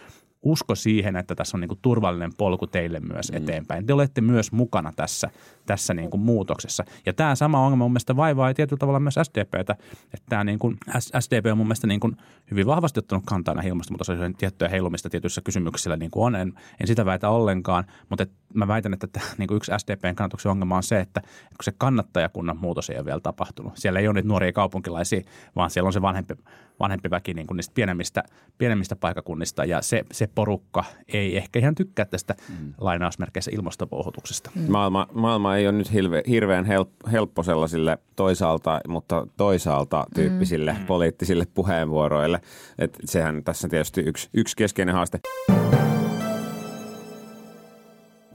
usko 0.47 0.75
siihen, 0.75 1.15
että 1.15 1.35
tässä 1.35 1.57
on 1.57 1.61
niin 1.61 1.67
kuin 1.67 1.79
turvallinen 1.81 2.31
polku 2.37 2.67
teille 2.67 2.99
myös 2.99 3.31
mm. 3.31 3.37
eteenpäin. 3.37 3.85
Te 3.85 3.93
olette 3.93 4.21
myös 4.21 4.51
mukana 4.51 4.93
tässä, 4.95 5.29
tässä 5.65 5.93
niin 5.93 6.09
kuin 6.09 6.21
muutoksessa. 6.21 6.83
Ja 7.05 7.13
tämä 7.13 7.35
sama 7.35 7.59
ongelma 7.59 7.85
mun 7.85 7.91
mielestä 7.91 8.15
vaivaa 8.15 8.53
tietyllä 8.53 8.79
tavalla 8.79 8.99
myös 8.99 9.15
SDPtä, 9.23 9.75
että 10.13 10.25
tämä 10.29 10.43
niin 10.43 10.59
kuin, 10.59 10.77
SDP 11.19 11.45
on 11.51 11.57
mun 11.57 11.67
mielestä 11.67 11.87
niin 11.87 11.99
kuin 11.99 12.17
hyvin 12.51 12.65
vahvasti 12.65 12.99
ottanut 12.99 13.25
kantaa 13.25 13.53
näihin 13.53 13.69
ilmastonmuutosasioihin 13.69 14.37
tiettyä 14.37 14.69
heilumista 14.69 15.09
tietyissä 15.09 15.41
kysymyksissä 15.41 15.97
niin 15.97 16.11
kuin 16.11 16.25
on. 16.25 16.35
En, 16.35 16.53
en 16.81 16.87
sitä 16.87 17.05
väitä 17.05 17.29
ollenkaan, 17.29 17.83
mutta 18.09 18.23
et 18.23 18.31
mä 18.53 18.67
väitän, 18.67 18.93
että 18.93 19.07
tämä, 19.07 19.25
niin 19.37 19.47
kuin 19.47 19.55
yksi 19.55 19.71
SDPn 19.77 20.15
kannatuksen 20.15 20.51
ongelma 20.51 20.77
on 20.77 20.83
se, 20.83 20.99
että, 20.99 21.19
että 21.19 21.57
kun 21.57 21.63
se 21.63 21.73
kannattajakunnan 21.77 22.57
muutos 22.57 22.89
ei 22.89 22.97
ole 22.97 23.05
vielä 23.05 23.19
tapahtunut. 23.19 23.73
Siellä 23.75 23.99
ei 23.99 24.07
ole 24.07 24.13
niitä 24.13 24.27
nuoria 24.27 24.51
kaupunkilaisia, 24.51 25.21
vaan 25.55 25.69
siellä 25.69 25.87
on 25.87 25.93
se 25.93 26.01
vanhempi, 26.01 26.35
vanhempi 26.79 27.09
väki 27.09 27.33
niin 27.33 27.47
kuin 27.47 27.55
niistä 27.55 27.73
pienemmistä, 27.73 28.23
pienemmistä 28.57 28.95
paikakunnista 28.95 29.65
ja 29.65 29.81
se, 29.81 30.03
se 30.11 30.27
porukka 30.35 30.83
ei 31.13 31.37
ehkä 31.37 31.59
ihan 31.59 31.75
tykkää 31.75 32.05
tästä 32.05 32.35
mm. 32.49 32.73
lainausmerkeissä 32.77 33.51
ilmastopouhutuksesta. 33.53 34.51
Mm. 34.55 34.71
Maailma, 34.71 35.07
maailma 35.13 35.55
ei 35.55 35.67
ole 35.67 35.77
nyt 35.77 35.93
hilve, 35.93 36.23
hirveän 36.27 36.65
help, 36.65 36.89
helppo 37.11 37.43
sellaisille 37.43 37.97
toisaalta, 38.15 38.81
mutta 38.87 39.27
toisaalta 39.37 40.05
tyyppisille 40.15 40.73
mm. 40.79 40.85
poliittisille 40.85 41.47
puheenvuoroille. 41.53 42.41
Et 42.79 42.97
sehän 43.05 43.43
tässä 43.43 43.67
on 43.67 43.71
tietysti 43.71 44.01
yksi, 44.01 44.29
yksi 44.33 44.55
keskeinen 44.55 44.95
haaste 44.95 45.19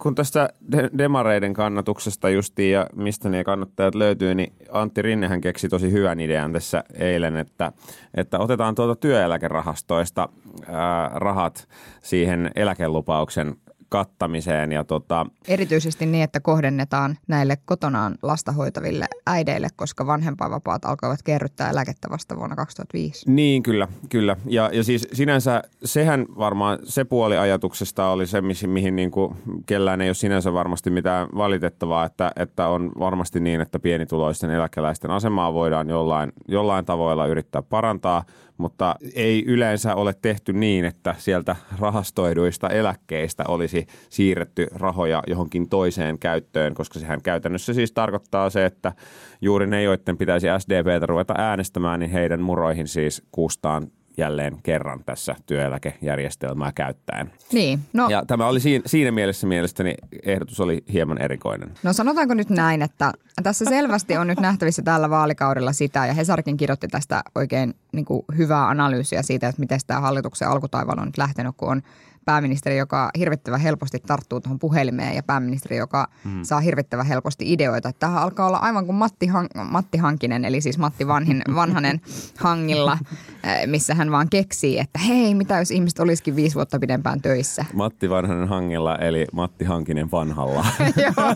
kun 0.03 0.15
tästä 0.15 0.49
de- 0.73 0.91
demareiden 0.99 1.55
kannatuksesta 1.55 2.31
justiin 2.31 2.73
ja 2.73 2.87
mistä 2.97 3.29
ne 3.29 3.45
kannattajat 3.45 3.95
löytyy, 3.95 4.35
niin 4.35 4.53
Antti 4.71 5.03
Rinnehän 5.03 5.41
keksi 5.41 5.69
tosi 5.69 5.93
hyvän 5.93 6.21
idean 6.21 6.53
tässä 6.53 6.85
eilen, 6.95 7.37
että, 7.37 7.73
että 8.15 8.39
otetaan 8.39 8.75
tuolta 8.75 8.97
työeläkerahastoista 8.97 10.29
ää, 10.67 11.11
rahat 11.15 11.69
siihen 12.03 12.51
eläkelupauksen 12.57 13.57
kattamiseen. 13.93 14.73
Ja 14.73 14.85
tota... 14.85 15.27
Erityisesti 15.49 16.07
niin, 16.07 16.25
että 16.25 16.41
kohdennetaan 16.41 17.17
näille 17.29 17.57
kotonaan 17.65 18.15
lasta 18.23 18.53
hoitaville 18.53 19.07
äideille, 19.27 19.69
koska 19.77 20.07
vanhempainvapaat 20.07 20.85
alkoivat 20.85 21.23
kerryttää 21.23 21.71
eläkettä 21.71 22.11
vasta 22.11 22.37
vuonna 22.37 22.57
2005. 22.57 23.31
Niin, 23.31 23.63
kyllä. 23.63 23.89
kyllä. 24.09 24.37
Ja, 24.47 24.71
ja 24.73 24.85
siis 24.85 25.09
sinänsä 25.13 25.63
sehän 25.85 26.27
varmaan 26.39 26.79
se 26.85 27.05
puoli 27.05 27.37
ajatuksesta 27.37 28.09
oli 28.09 28.27
se, 28.27 28.41
mihin 28.67 28.97
niin 28.97 29.11
kuin 29.11 29.37
kellään 29.67 30.01
ei 30.01 30.09
ole 30.09 30.15
sinänsä 30.15 30.53
varmasti 30.53 30.91
mitään 30.91 31.29
valitettavaa, 31.37 32.05
että, 32.05 32.33
että 32.37 32.69
on 32.69 32.93
varmasti 32.99 33.41
niin, 33.41 33.61
että 33.61 33.79
pienituloisten 33.79 34.51
eläkeläisten 34.51 35.11
asemaa 35.11 35.53
voidaan 35.53 35.89
jollain, 35.89 36.33
jollain 36.49 36.85
tavoilla 36.85 37.27
yrittää 37.27 37.63
parantaa, 37.63 38.25
mutta 38.63 38.95
ei 39.15 39.45
yleensä 39.47 39.95
ole 39.95 40.15
tehty 40.23 40.53
niin, 40.53 40.85
että 40.85 41.15
sieltä 41.19 41.57
rahastoiduista 41.79 42.69
eläkkeistä 42.69 43.45
olisi 43.49 43.87
siirretty 44.11 44.67
rahoja 44.75 45.23
johonkin 45.27 45.69
toiseen 45.69 46.19
käyttöön, 46.19 46.75
koska 46.75 46.99
sehän 46.99 47.23
käytännössä 47.23 47.75
siis 47.75 47.93
tarkoittaa 47.93 48.51
se, 48.51 48.65
että 48.65 48.93
juuri 49.41 49.67
ne, 49.67 49.83
joiden 49.83 50.19
pitäisi 50.19 50.47
SDPtä 50.59 51.07
ruveta 51.07 51.35
äänestämään, 51.39 52.01
niin 52.01 52.11
heidän 52.11 52.43
muroihin 52.43 52.89
siis 52.89 53.23
kuustaan 53.33 53.87
jälleen 54.17 54.57
kerran 54.63 55.05
tässä 55.05 55.35
työeläkejärjestelmää 55.47 56.73
käyttäen. 56.75 57.33
Niin. 57.53 57.81
No, 57.93 58.09
ja 58.09 58.25
tämä 58.27 58.47
oli 58.47 58.61
siinä, 58.61 58.83
siinä 58.87 59.11
mielessä 59.11 59.47
mielestäni 59.47 59.95
ehdotus 60.23 60.61
oli 60.61 60.85
hieman 60.93 61.23
erikoinen. 61.23 61.71
No 61.83 61.93
sanotaanko 61.93 62.35
nyt 62.35 62.51
näin, 62.51 62.83
että 62.83 63.13
tässä 63.43 63.65
selvästi 63.65 64.17
on 64.17 64.27
nyt 64.27 64.41
nähtävissä 64.41 64.83
tällä 64.83 65.11
vaalikaudella 65.11 65.73
sitä, 65.73 66.07
ja 66.07 66.15
Hesarkin 66.15 66.57
kirjoitti 66.57 66.89
tästä 66.89 67.23
oikein 67.35 67.75
niin 67.93 68.05
kuin 68.05 68.23
hyvää 68.37 68.69
analyysiä 68.69 69.23
siitä, 69.23 69.49
että 69.49 69.61
miten 69.61 69.81
tämä 69.87 70.01
hallituksen 70.01 70.49
alkutaival 70.49 70.99
on 70.99 71.07
nyt 71.07 71.19
lähtenyt, 71.19 71.55
kun 71.57 71.69
on 71.69 71.83
pääministeri, 72.25 72.79
joka 72.79 73.11
hirvittävän 73.19 73.61
helposti 73.61 73.99
tarttuu 74.07 74.41
tuohon 74.41 74.59
puhelimeen 74.59 75.17
ja 75.17 75.23
pääministeri, 75.23 75.77
joka 75.77 76.09
hmm. 76.25 76.43
saa 76.43 76.61
hirvittävän 76.61 77.07
helposti 77.07 77.53
ideoita. 77.53 77.93
Tähän 77.99 78.23
alkaa 78.23 78.47
olla 78.47 78.57
aivan 78.57 78.87
kuin 78.87 78.97
Matti, 78.97 79.27
Han- 79.27 79.49
Matti 79.71 79.99
Hankinen, 79.99 80.45
eli 80.45 80.61
siis 80.61 80.79
Matti 80.79 81.07
Vanhin, 81.07 81.43
Vanhanen 81.55 82.01
hangilla, 82.39 82.99
eh, 83.45 83.67
missä 83.67 83.95
hän 83.95 84.11
vaan 84.11 84.29
keksii, 84.31 84.79
että 84.79 84.99
hei, 84.99 85.35
mitä 85.35 85.59
jos 85.59 85.71
ihmiset 85.71 85.99
olisikin 85.99 86.37
viisi 86.37 86.55
vuotta 86.55 86.79
pidempään 86.79 87.21
töissä. 87.21 87.65
Matti 87.73 88.11
Vanhanen 88.11 88.49
hangilla, 88.49 88.97
eli 88.97 89.27
Matti 89.33 89.65
Hankinen 89.65 90.11
vanhalla. 90.11 90.67
Joo, 91.03 91.35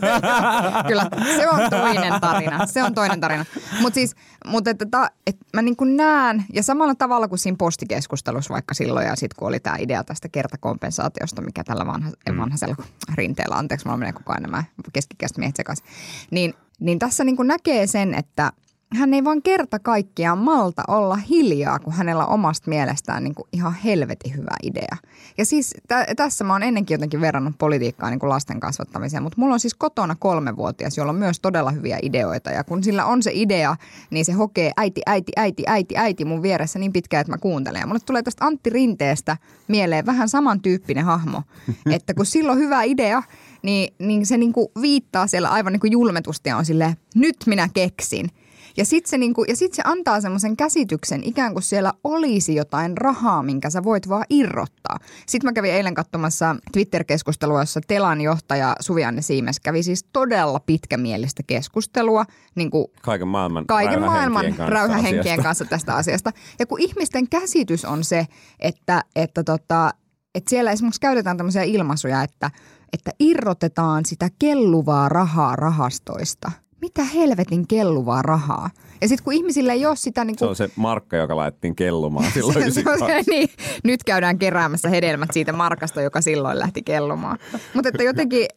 kyllä, 0.87 1.09
se 1.37 1.49
on 1.49 1.69
toinen 1.69 2.13
tarina. 2.21 2.65
Se 2.65 2.83
on 2.83 2.93
toinen 2.93 3.19
tarina. 3.19 3.45
Mutta 3.81 3.95
siis, 3.95 4.15
mutta 4.47 4.69
että, 4.69 4.85
ta, 4.91 5.09
että 5.27 5.45
mä 5.53 5.61
niin 5.61 5.75
näen, 5.95 6.45
ja 6.53 6.63
samalla 6.63 6.95
tavalla 6.95 7.27
kuin 7.27 7.39
siinä 7.39 7.55
postikeskustelussa 7.59 8.53
vaikka 8.53 8.73
silloin, 8.73 9.07
ja 9.07 9.15
sitten 9.15 9.35
kun 9.39 9.47
oli 9.47 9.59
tämä 9.59 9.75
idea 9.79 10.03
tästä 10.03 10.29
kertakoon 10.29 10.76
kompensaatiosta, 10.77 11.41
mikä 11.41 11.63
tällä 11.63 11.85
vanha, 11.85 12.09
mm. 12.29 12.37
vanhaisella 12.37 12.75
rinteellä, 13.15 13.55
anteeksi, 13.55 13.85
mulla 13.85 13.97
menee 13.97 14.13
koko 14.13 14.33
ajan 14.33 14.43
nämä 14.43 14.63
keskikäiset 14.93 15.37
miehet 15.37 15.55
sekaisin, 15.55 15.85
niin, 16.31 16.53
niin 16.79 16.99
tässä 16.99 17.23
niin 17.23 17.35
kuin 17.35 17.47
näkee 17.47 17.87
sen, 17.87 18.13
että 18.13 18.51
hän 18.93 19.13
ei 19.13 19.23
vaan 19.23 19.41
kerta 19.41 19.79
kaikkiaan 19.79 20.37
malta 20.37 20.83
olla 20.87 21.15
hiljaa, 21.15 21.79
kun 21.79 21.93
hänellä 21.93 22.25
on 22.25 22.33
omasta 22.33 22.69
mielestään 22.69 23.23
niin 23.23 23.35
kuin 23.35 23.47
ihan 23.51 23.73
helvetin 23.73 24.35
hyvä 24.35 24.55
idea. 24.63 24.97
Ja 25.37 25.45
siis 25.45 25.75
t- 25.87 26.15
tässä 26.15 26.43
mä 26.43 26.53
oon 26.53 26.63
ennenkin 26.63 26.95
jotenkin 26.95 27.21
verrannut 27.21 27.57
politiikkaa 27.57 28.09
niin 28.09 28.19
kuin 28.19 28.29
lasten 28.29 28.59
kasvattamiseen, 28.59 29.23
mutta 29.23 29.41
mulla 29.41 29.53
on 29.53 29.59
siis 29.59 29.73
kotona 29.73 30.15
kolmevuotias, 30.19 30.97
jolla 30.97 31.09
on 31.09 31.15
myös 31.15 31.39
todella 31.39 31.71
hyviä 31.71 31.99
ideoita. 32.01 32.51
Ja 32.51 32.63
kun 32.63 32.83
sillä 32.83 33.05
on 33.05 33.23
se 33.23 33.31
idea, 33.33 33.75
niin 34.09 34.25
se 34.25 34.31
hokee 34.31 34.71
äiti, 34.77 35.01
äiti, 35.05 35.31
äiti, 35.35 35.63
äiti, 35.67 35.97
äiti 35.97 36.25
mun 36.25 36.41
vieressä 36.41 36.79
niin 36.79 36.93
pitkään, 36.93 37.21
että 37.21 37.33
mä 37.33 37.37
kuuntelen. 37.37 37.79
Ja 37.79 37.87
mulle 37.87 37.99
tulee 38.05 38.23
tästä 38.23 38.45
Antti 38.45 38.69
Rinteestä 38.69 39.37
mieleen 39.67 40.05
vähän 40.05 40.29
samantyyppinen 40.29 41.05
hahmo, 41.05 41.43
että 41.95 42.13
kun 42.13 42.25
sillä 42.25 42.51
on 42.51 42.57
hyvä 42.57 42.83
idea, 42.83 43.23
niin, 43.61 43.93
niin 43.99 44.25
se 44.25 44.37
niin 44.37 44.53
kuin 44.53 44.67
viittaa 44.81 45.27
siellä 45.27 45.49
aivan 45.49 45.73
niin 45.73 45.81
kuin 45.81 45.91
julmetusti 45.91 46.49
ja 46.49 46.57
on 46.57 46.65
silleen, 46.65 46.95
nyt 47.15 47.37
minä 47.45 47.69
keksin– 47.73 48.29
ja 48.77 48.85
sitten 48.85 49.09
se, 49.09 49.17
niinku, 49.17 49.43
ja 49.43 49.55
sit 49.55 49.73
se 49.73 49.81
antaa 49.85 50.21
semmoisen 50.21 50.57
käsityksen, 50.57 51.23
ikään 51.23 51.53
kuin 51.53 51.63
siellä 51.63 51.93
olisi 52.03 52.55
jotain 52.55 52.97
rahaa, 52.97 53.43
minkä 53.43 53.69
sä 53.69 53.83
voit 53.83 54.09
vaan 54.09 54.25
irrottaa. 54.29 54.99
Sitten 55.25 55.47
mä 55.47 55.53
kävin 55.53 55.71
eilen 55.71 55.93
katsomassa 55.93 56.55
Twitter-keskustelua, 56.71 57.61
jossa 57.61 57.81
Telan 57.87 58.21
johtaja 58.21 58.75
Suvianne 58.79 59.21
Siimes 59.21 59.59
kävi 59.59 59.83
siis 59.83 60.05
todella 60.13 60.59
pitkämielistä 60.59 61.43
keskustelua. 61.47 62.25
Niin 62.55 62.71
kuin 62.71 62.87
kaiken 63.01 63.27
maailman, 63.27 63.65
kaiken 63.65 64.01
maailman 64.01 64.45
räyhähenkien 64.57 65.43
kanssa 65.43 65.65
tästä 65.65 65.95
asiasta. 65.95 66.31
Ja 66.59 66.65
kun 66.65 66.81
ihmisten 66.81 67.29
käsitys 67.29 67.85
on 67.85 68.03
se, 68.03 68.25
että, 68.59 69.03
että, 69.15 69.43
tota, 69.43 69.91
että 70.35 70.49
siellä 70.49 70.71
esimerkiksi 70.71 71.01
käytetään 71.01 71.37
tämmöisiä 71.37 71.63
ilmaisuja, 71.63 72.23
että, 72.23 72.51
että 72.93 73.11
irrotetaan 73.19 74.05
sitä 74.05 74.29
kelluvaa 74.39 75.09
rahaa 75.09 75.55
rahastoista– 75.55 76.51
mitä 76.81 77.03
helvetin 77.03 77.67
kelluvaa 77.67 78.21
rahaa. 78.21 78.69
Ja 79.01 79.07
sitten 79.07 79.23
kun 79.23 79.33
ihmisillä 79.33 79.73
ei 79.73 79.85
ole 79.85 79.95
sitä... 79.95 80.25
Niin 80.25 80.35
kuin... 80.35 80.39
Se 80.39 80.49
on 80.49 80.55
se 80.55 80.69
markka, 80.75 81.17
joka 81.17 81.35
laitettiin 81.35 81.75
kellumaan 81.75 82.31
silloin. 82.33 82.53
se, 82.53 82.71
se, 82.71 82.81
se, 82.81 83.21
niin, 83.31 83.49
nyt 83.83 84.03
käydään 84.03 84.39
keräämässä 84.39 84.89
hedelmät 84.89 85.29
siitä 85.33 85.53
markasta, 85.53 86.01
joka 86.01 86.21
silloin 86.21 86.59
lähti 86.59 86.83
kellumaan. 86.83 87.37
Mutta 87.73 87.89
että 87.89 88.03
jotenkin, 88.03 88.47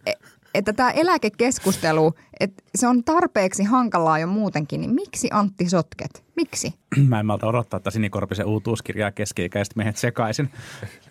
että 0.55 0.73
tämä 0.73 0.91
eläkekeskustelu, 0.91 2.15
että 2.41 2.63
se 2.75 2.89
on 2.89 3.05
tarpeeksi 3.05 3.65
hankalaa 3.65 4.19
jo 4.19 4.27
muutenkin, 4.27 4.81
niin 4.81 4.95
miksi 4.95 5.29
Antti 5.33 5.69
sotket? 5.69 6.25
Miksi? 6.37 6.75
Mä 7.09 7.21
en 7.21 7.27
malta 7.27 7.47
odottaa, 7.47 7.77
että 7.77 7.91
Sinikorpisen 7.91 8.47
uutuuskirjaa 8.47 9.11
keski-ikäiset 9.11 9.77
miehet 9.77 9.97
sekaisin. 9.97 10.51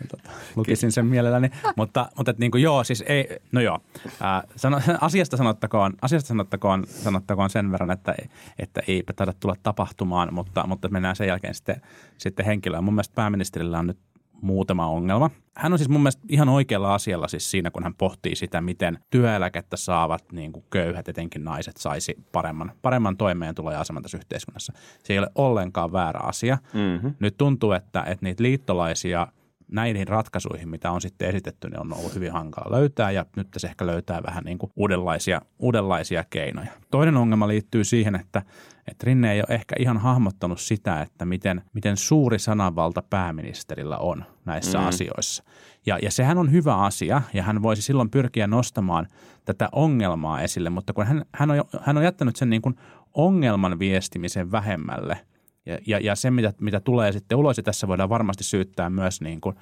Tota, 0.08 0.30
lukisin 0.56 0.92
sen 0.92 1.06
mielelläni. 1.06 1.50
mutta 1.76 2.10
mutta 2.18 2.32
että 2.32 2.40
niin 2.40 2.52
kuin, 2.52 2.64
joo, 2.64 2.84
siis 2.84 3.04
ei, 3.08 3.38
no 3.52 3.62
joo. 3.62 3.80
Ää, 4.22 4.44
sano, 4.56 4.82
asiasta, 5.02 5.38
sanottakoon, 5.38 5.94
asiasta 6.02 6.28
sanottakoon, 6.28 6.86
sanottakoon 6.88 7.50
sen 7.50 7.72
verran, 7.72 7.92
että, 7.92 8.16
että 8.60 8.82
ei 8.88 9.04
taida 9.16 9.34
tulla 9.34 9.56
tapahtumaan, 9.64 10.34
mutta, 10.34 10.68
mutta 10.68 10.90
mennään 10.90 11.16
sen 11.16 11.28
jälkeen 11.28 11.56
sitten, 11.56 11.82
sitten 12.18 12.46
henkilöön. 12.46 12.84
Mun 12.84 12.94
mielestä 12.94 13.16
pääministerillä 13.16 13.80
on 13.80 13.88
nyt 13.88 14.00
muutama 14.42 14.88
ongelma. 14.88 15.30
Hän 15.56 15.74
on 15.74 15.80
siis 15.80 15.90
mun 15.90 16.02
mielestä 16.02 16.24
ihan 16.30 16.50
oikealla 16.50 16.94
asialla 16.94 17.28
siis 17.28 17.52
siinä, 17.52 17.72
kun 17.72 17.84
hän 17.84 17.96
pohtii 17.96 18.36
sitä, 18.36 18.62
miten 18.62 19.00
työeläkettä 19.10 19.78
saavat 19.78 20.32
niin 20.32 20.54
kuin 20.54 20.66
köyhät, 20.70 21.10
etenkin 21.10 21.44
naiset, 21.44 21.78
saisi 21.78 22.16
paremman, 22.32 22.72
paremman 22.82 23.18
toimeentulon 23.18 23.74
ja 23.74 23.80
aseman 23.80 24.04
tässä 24.04 24.18
yhteiskunnassa. 24.18 24.74
Se 25.04 25.14
ei 25.14 25.20
ole 25.20 25.30
ollenkaan 25.36 25.92
väärä 25.92 26.20
asia. 26.24 26.58
Mm-hmm. 26.74 27.14
Nyt 27.20 27.38
tuntuu, 27.38 27.72
että, 27.72 28.02
että 28.02 28.26
niitä 28.26 28.44
liittolaisia 28.44 29.28
näihin 29.72 30.08
ratkaisuihin, 30.08 30.70
mitä 30.70 30.92
on 30.92 31.02
sitten 31.02 31.30
esitetty, 31.30 31.70
niin 31.70 31.80
on 31.80 31.94
ollut 31.94 32.16
hyvin 32.16 32.32
hankala 32.32 32.78
löytää 32.78 33.12
ja 33.12 33.26
nyt 33.36 33.48
se 33.58 33.68
ehkä 33.68 33.86
löytää 33.86 34.24
vähän 34.28 34.44
niin 34.44 34.58
kuin 34.58 34.72
uudenlaisia, 34.76 35.42
uudenlaisia 35.60 36.24
keinoja. 36.30 36.72
Toinen 36.92 37.18
ongelma 37.18 37.48
liittyy 37.48 37.84
siihen, 37.84 38.16
että 38.16 38.42
että 38.88 39.06
Rinne 39.06 39.32
ei 39.32 39.40
ole 39.40 39.56
ehkä 39.56 39.76
ihan 39.80 39.98
hahmottanut 39.98 40.60
sitä, 40.60 41.02
että 41.02 41.26
miten, 41.26 41.62
miten 41.74 41.98
suuri 41.98 42.40
sananvalta 42.40 43.04
pääministerillä 43.10 43.98
on 43.98 44.26
näissä 44.46 44.78
mm. 44.80 44.88
asioissa. 44.88 45.44
Ja, 45.86 46.00
ja 46.02 46.12
sehän 46.12 46.38
on 46.38 46.52
hyvä 46.52 46.76
asia 46.76 47.22
ja 47.34 47.44
hän 47.44 47.62
voisi 47.62 47.82
silloin 47.82 48.10
pyrkiä 48.10 48.48
nostamaan 48.48 49.08
tätä 49.46 49.70
ongelmaa 49.72 50.42
esille, 50.42 50.70
mutta 50.70 50.94
kun 50.94 51.06
hän, 51.06 51.26
hän, 51.34 51.52
on, 51.52 51.64
hän 51.82 51.98
on 51.98 52.04
jättänyt 52.04 52.36
sen 52.36 52.50
niin 52.50 52.62
kuin 52.62 52.76
ongelman 53.14 53.80
viestimisen 53.80 54.52
vähemmälle– 54.52 55.20
ja, 55.66 55.78
ja, 55.88 56.00
ja 56.00 56.16
se, 56.16 56.32
mitä, 56.32 56.54
mitä 56.62 56.80
tulee 56.80 57.12
sitten 57.12 57.38
ulos, 57.38 57.58
ja 57.58 57.64
tässä 57.64 57.88
voidaan 57.88 58.10
varmasti 58.10 58.44
syyttää 58.44 58.90
myös 58.90 59.22
niin 59.22 59.42
kuin 59.42 59.56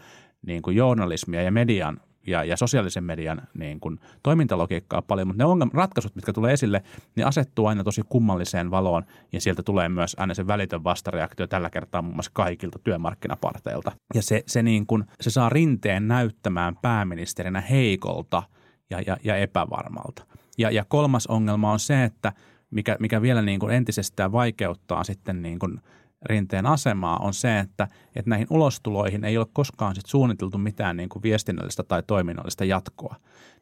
niin 0.45 0.61
kuin 0.61 0.75
journalismia 0.75 1.41
ja 1.41 1.51
median 1.51 1.99
ja, 2.27 2.43
ja 2.43 2.57
sosiaalisen 2.57 3.03
median 3.03 3.41
niin 3.53 3.79
kuin 3.79 3.99
toimintalogiikkaa 4.23 5.01
paljon, 5.01 5.27
mutta 5.27 5.43
ne 5.43 5.45
ongelmat, 5.45 5.73
ratkaisut, 5.73 6.15
mitkä 6.15 6.33
tulee 6.33 6.53
esille, 6.53 6.83
niin 7.15 7.27
asettuu 7.27 7.65
aina 7.65 7.83
tosi 7.83 8.01
kummalliseen 8.09 8.71
valoon 8.71 9.03
ja 9.31 9.41
sieltä 9.41 9.63
tulee 9.63 9.89
myös 9.89 10.15
aina 10.19 10.33
se 10.33 10.47
välitön 10.47 10.83
vastareaktio 10.83 11.47
tällä 11.47 11.69
kertaa 11.69 12.01
muun 12.01 12.15
muassa 12.15 12.31
kaikilta 12.33 12.79
työmarkkinaparteilta. 12.79 13.91
Ja 14.13 14.21
se, 14.21 14.43
se, 14.47 14.63
niin 14.63 14.87
kuin, 14.87 15.03
se 15.21 15.29
saa 15.29 15.49
rinteen 15.49 16.07
näyttämään 16.07 16.75
pääministerinä 16.81 17.61
heikolta 17.61 18.43
ja, 18.89 19.01
ja, 19.01 19.17
ja 19.23 19.35
epävarmalta. 19.35 20.25
Ja, 20.57 20.71
ja 20.71 20.85
kolmas 20.85 21.27
ongelma 21.27 21.71
on 21.71 21.79
se, 21.79 22.03
että 22.03 22.33
mikä, 22.71 22.97
mikä 22.99 23.21
vielä 23.21 23.41
niin 23.41 23.59
kuin 23.59 23.73
entisestään 23.73 24.31
vaikeuttaa 24.31 25.03
sitten 25.03 25.41
niin 25.41 25.59
kuin 25.59 25.81
rinteen 26.25 26.65
asemaa 26.65 27.17
on 27.17 27.33
se, 27.33 27.59
että, 27.59 27.87
että 28.15 28.29
näihin 28.29 28.47
ulostuloihin 28.49 29.23
ei 29.23 29.37
ole 29.37 29.47
koskaan 29.53 29.95
sit 29.95 30.05
suunniteltu 30.05 30.57
mitään 30.57 30.97
niin 30.97 31.09
kuin 31.09 31.23
viestinnällistä 31.23 31.83
tai 31.83 32.03
toiminnallista 32.07 32.65
jatkoa. 32.65 33.15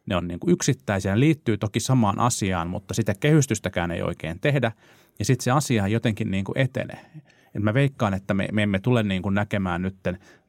Ne 0.05 0.15
on 0.15 0.27
niin 0.27 0.39
kuin 0.39 0.51
yksittäisiä, 0.51 1.13
ne 1.13 1.19
liittyy 1.19 1.57
toki 1.57 1.79
samaan 1.79 2.19
asiaan, 2.19 2.67
mutta 2.67 2.93
sitä 2.93 3.13
kehystystäkään 3.19 3.91
ei 3.91 4.01
oikein 4.01 4.39
tehdä 4.39 4.71
ja 5.19 5.25
sitten 5.25 5.43
se 5.43 5.51
asia 5.51 5.87
jotenkin 5.87 6.31
niin 6.31 6.43
kuin 6.43 6.57
etenee. 6.57 7.05
Et 7.55 7.63
mä 7.63 7.73
veikkaan, 7.73 8.13
että 8.13 8.33
me, 8.33 8.47
me 8.51 8.63
emme 8.63 8.79
tule 8.79 9.03
niin 9.03 9.21
kuin 9.21 9.35
näkemään 9.35 9.81
nyt 9.81 9.95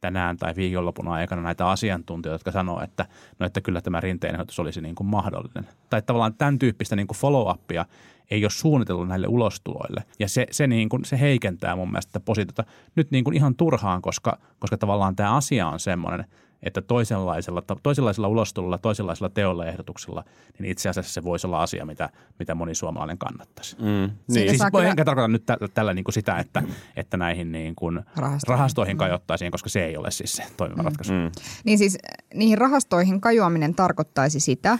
tänään 0.00 0.36
tai 0.36 0.54
viikonlopun 0.56 1.08
aikana 1.08 1.42
näitä 1.42 1.68
asiantuntijoita, 1.68 2.34
jotka 2.34 2.50
sanoo, 2.50 2.82
että, 2.82 3.06
no, 3.38 3.46
että 3.46 3.60
kyllä 3.60 3.80
tämä 3.80 4.00
rinteen 4.00 4.34
ehdotus 4.34 4.58
olisi 4.58 4.80
niin 4.80 4.94
kuin 4.94 5.06
mahdollinen. 5.06 5.68
Tai 5.90 6.02
tavallaan 6.02 6.34
tämän 6.34 6.58
tyyppistä 6.58 6.96
niin 6.96 7.06
kuin 7.06 7.18
follow-upia 7.18 7.84
ei 8.30 8.44
ole 8.44 8.50
suunniteltu 8.50 9.04
näille 9.04 9.26
ulostuloille. 9.26 10.04
Ja 10.18 10.28
se, 10.28 10.46
se, 10.50 10.66
niin 10.66 10.88
kuin, 10.88 11.04
se 11.04 11.20
heikentää 11.20 11.76
mun 11.76 11.90
mielestä 11.90 12.20
positiota 12.20 12.64
nyt 12.94 13.10
niin 13.10 13.24
kuin 13.24 13.36
ihan 13.36 13.56
turhaan, 13.56 14.02
koska, 14.02 14.38
koska 14.58 14.76
tavallaan 14.76 15.16
tämä 15.16 15.36
asia 15.36 15.68
on 15.68 15.80
semmoinen, 15.80 16.26
että 16.62 16.82
toisenlaisella, 16.82 17.62
toisenlaisella 17.82 18.28
ulostulolla, 18.28 18.78
toisenlaisella 18.78 19.28
teolla 19.28 19.64
ja 19.64 19.70
ehdotuksella, 19.70 20.24
niin 20.58 20.70
itse 20.70 20.88
asiassa 20.88 21.12
se 21.12 21.24
voisi 21.24 21.46
olla 21.46 21.62
asia, 21.62 21.86
mitä, 21.86 22.10
mitä 22.38 22.54
moni 22.54 22.74
suomalainen 22.74 23.18
kannattaisi. 23.18 23.76
Mm, 23.76 23.84
niin. 23.84 24.48
Siis 24.48 24.62
kyllä... 24.72 24.88
enkä 24.88 25.04
tarkoita 25.04 25.28
nyt 25.28 25.46
tä, 25.46 25.56
tällä 25.74 25.94
niin 25.94 26.04
kuin 26.04 26.12
sitä, 26.12 26.38
että, 26.38 26.62
että 26.96 27.16
näihin 27.16 27.52
niin 27.52 27.74
kuin 27.74 27.96
rahastoihin, 28.16 28.40
rahastoihin 28.48 28.96
kajottaisiin, 28.96 29.50
koska 29.52 29.68
se 29.68 29.84
ei 29.84 29.96
ole 29.96 30.10
siis 30.10 30.32
se 30.32 30.44
toimiva 30.56 30.82
mm. 30.82 30.84
ratkaisu. 30.84 31.12
Mm. 31.12 31.30
Niin 31.64 31.78
siis 31.78 31.98
niihin 32.34 32.58
rahastoihin 32.58 33.20
kajoaminen 33.20 33.74
tarkoittaisi 33.74 34.40
sitä, 34.40 34.78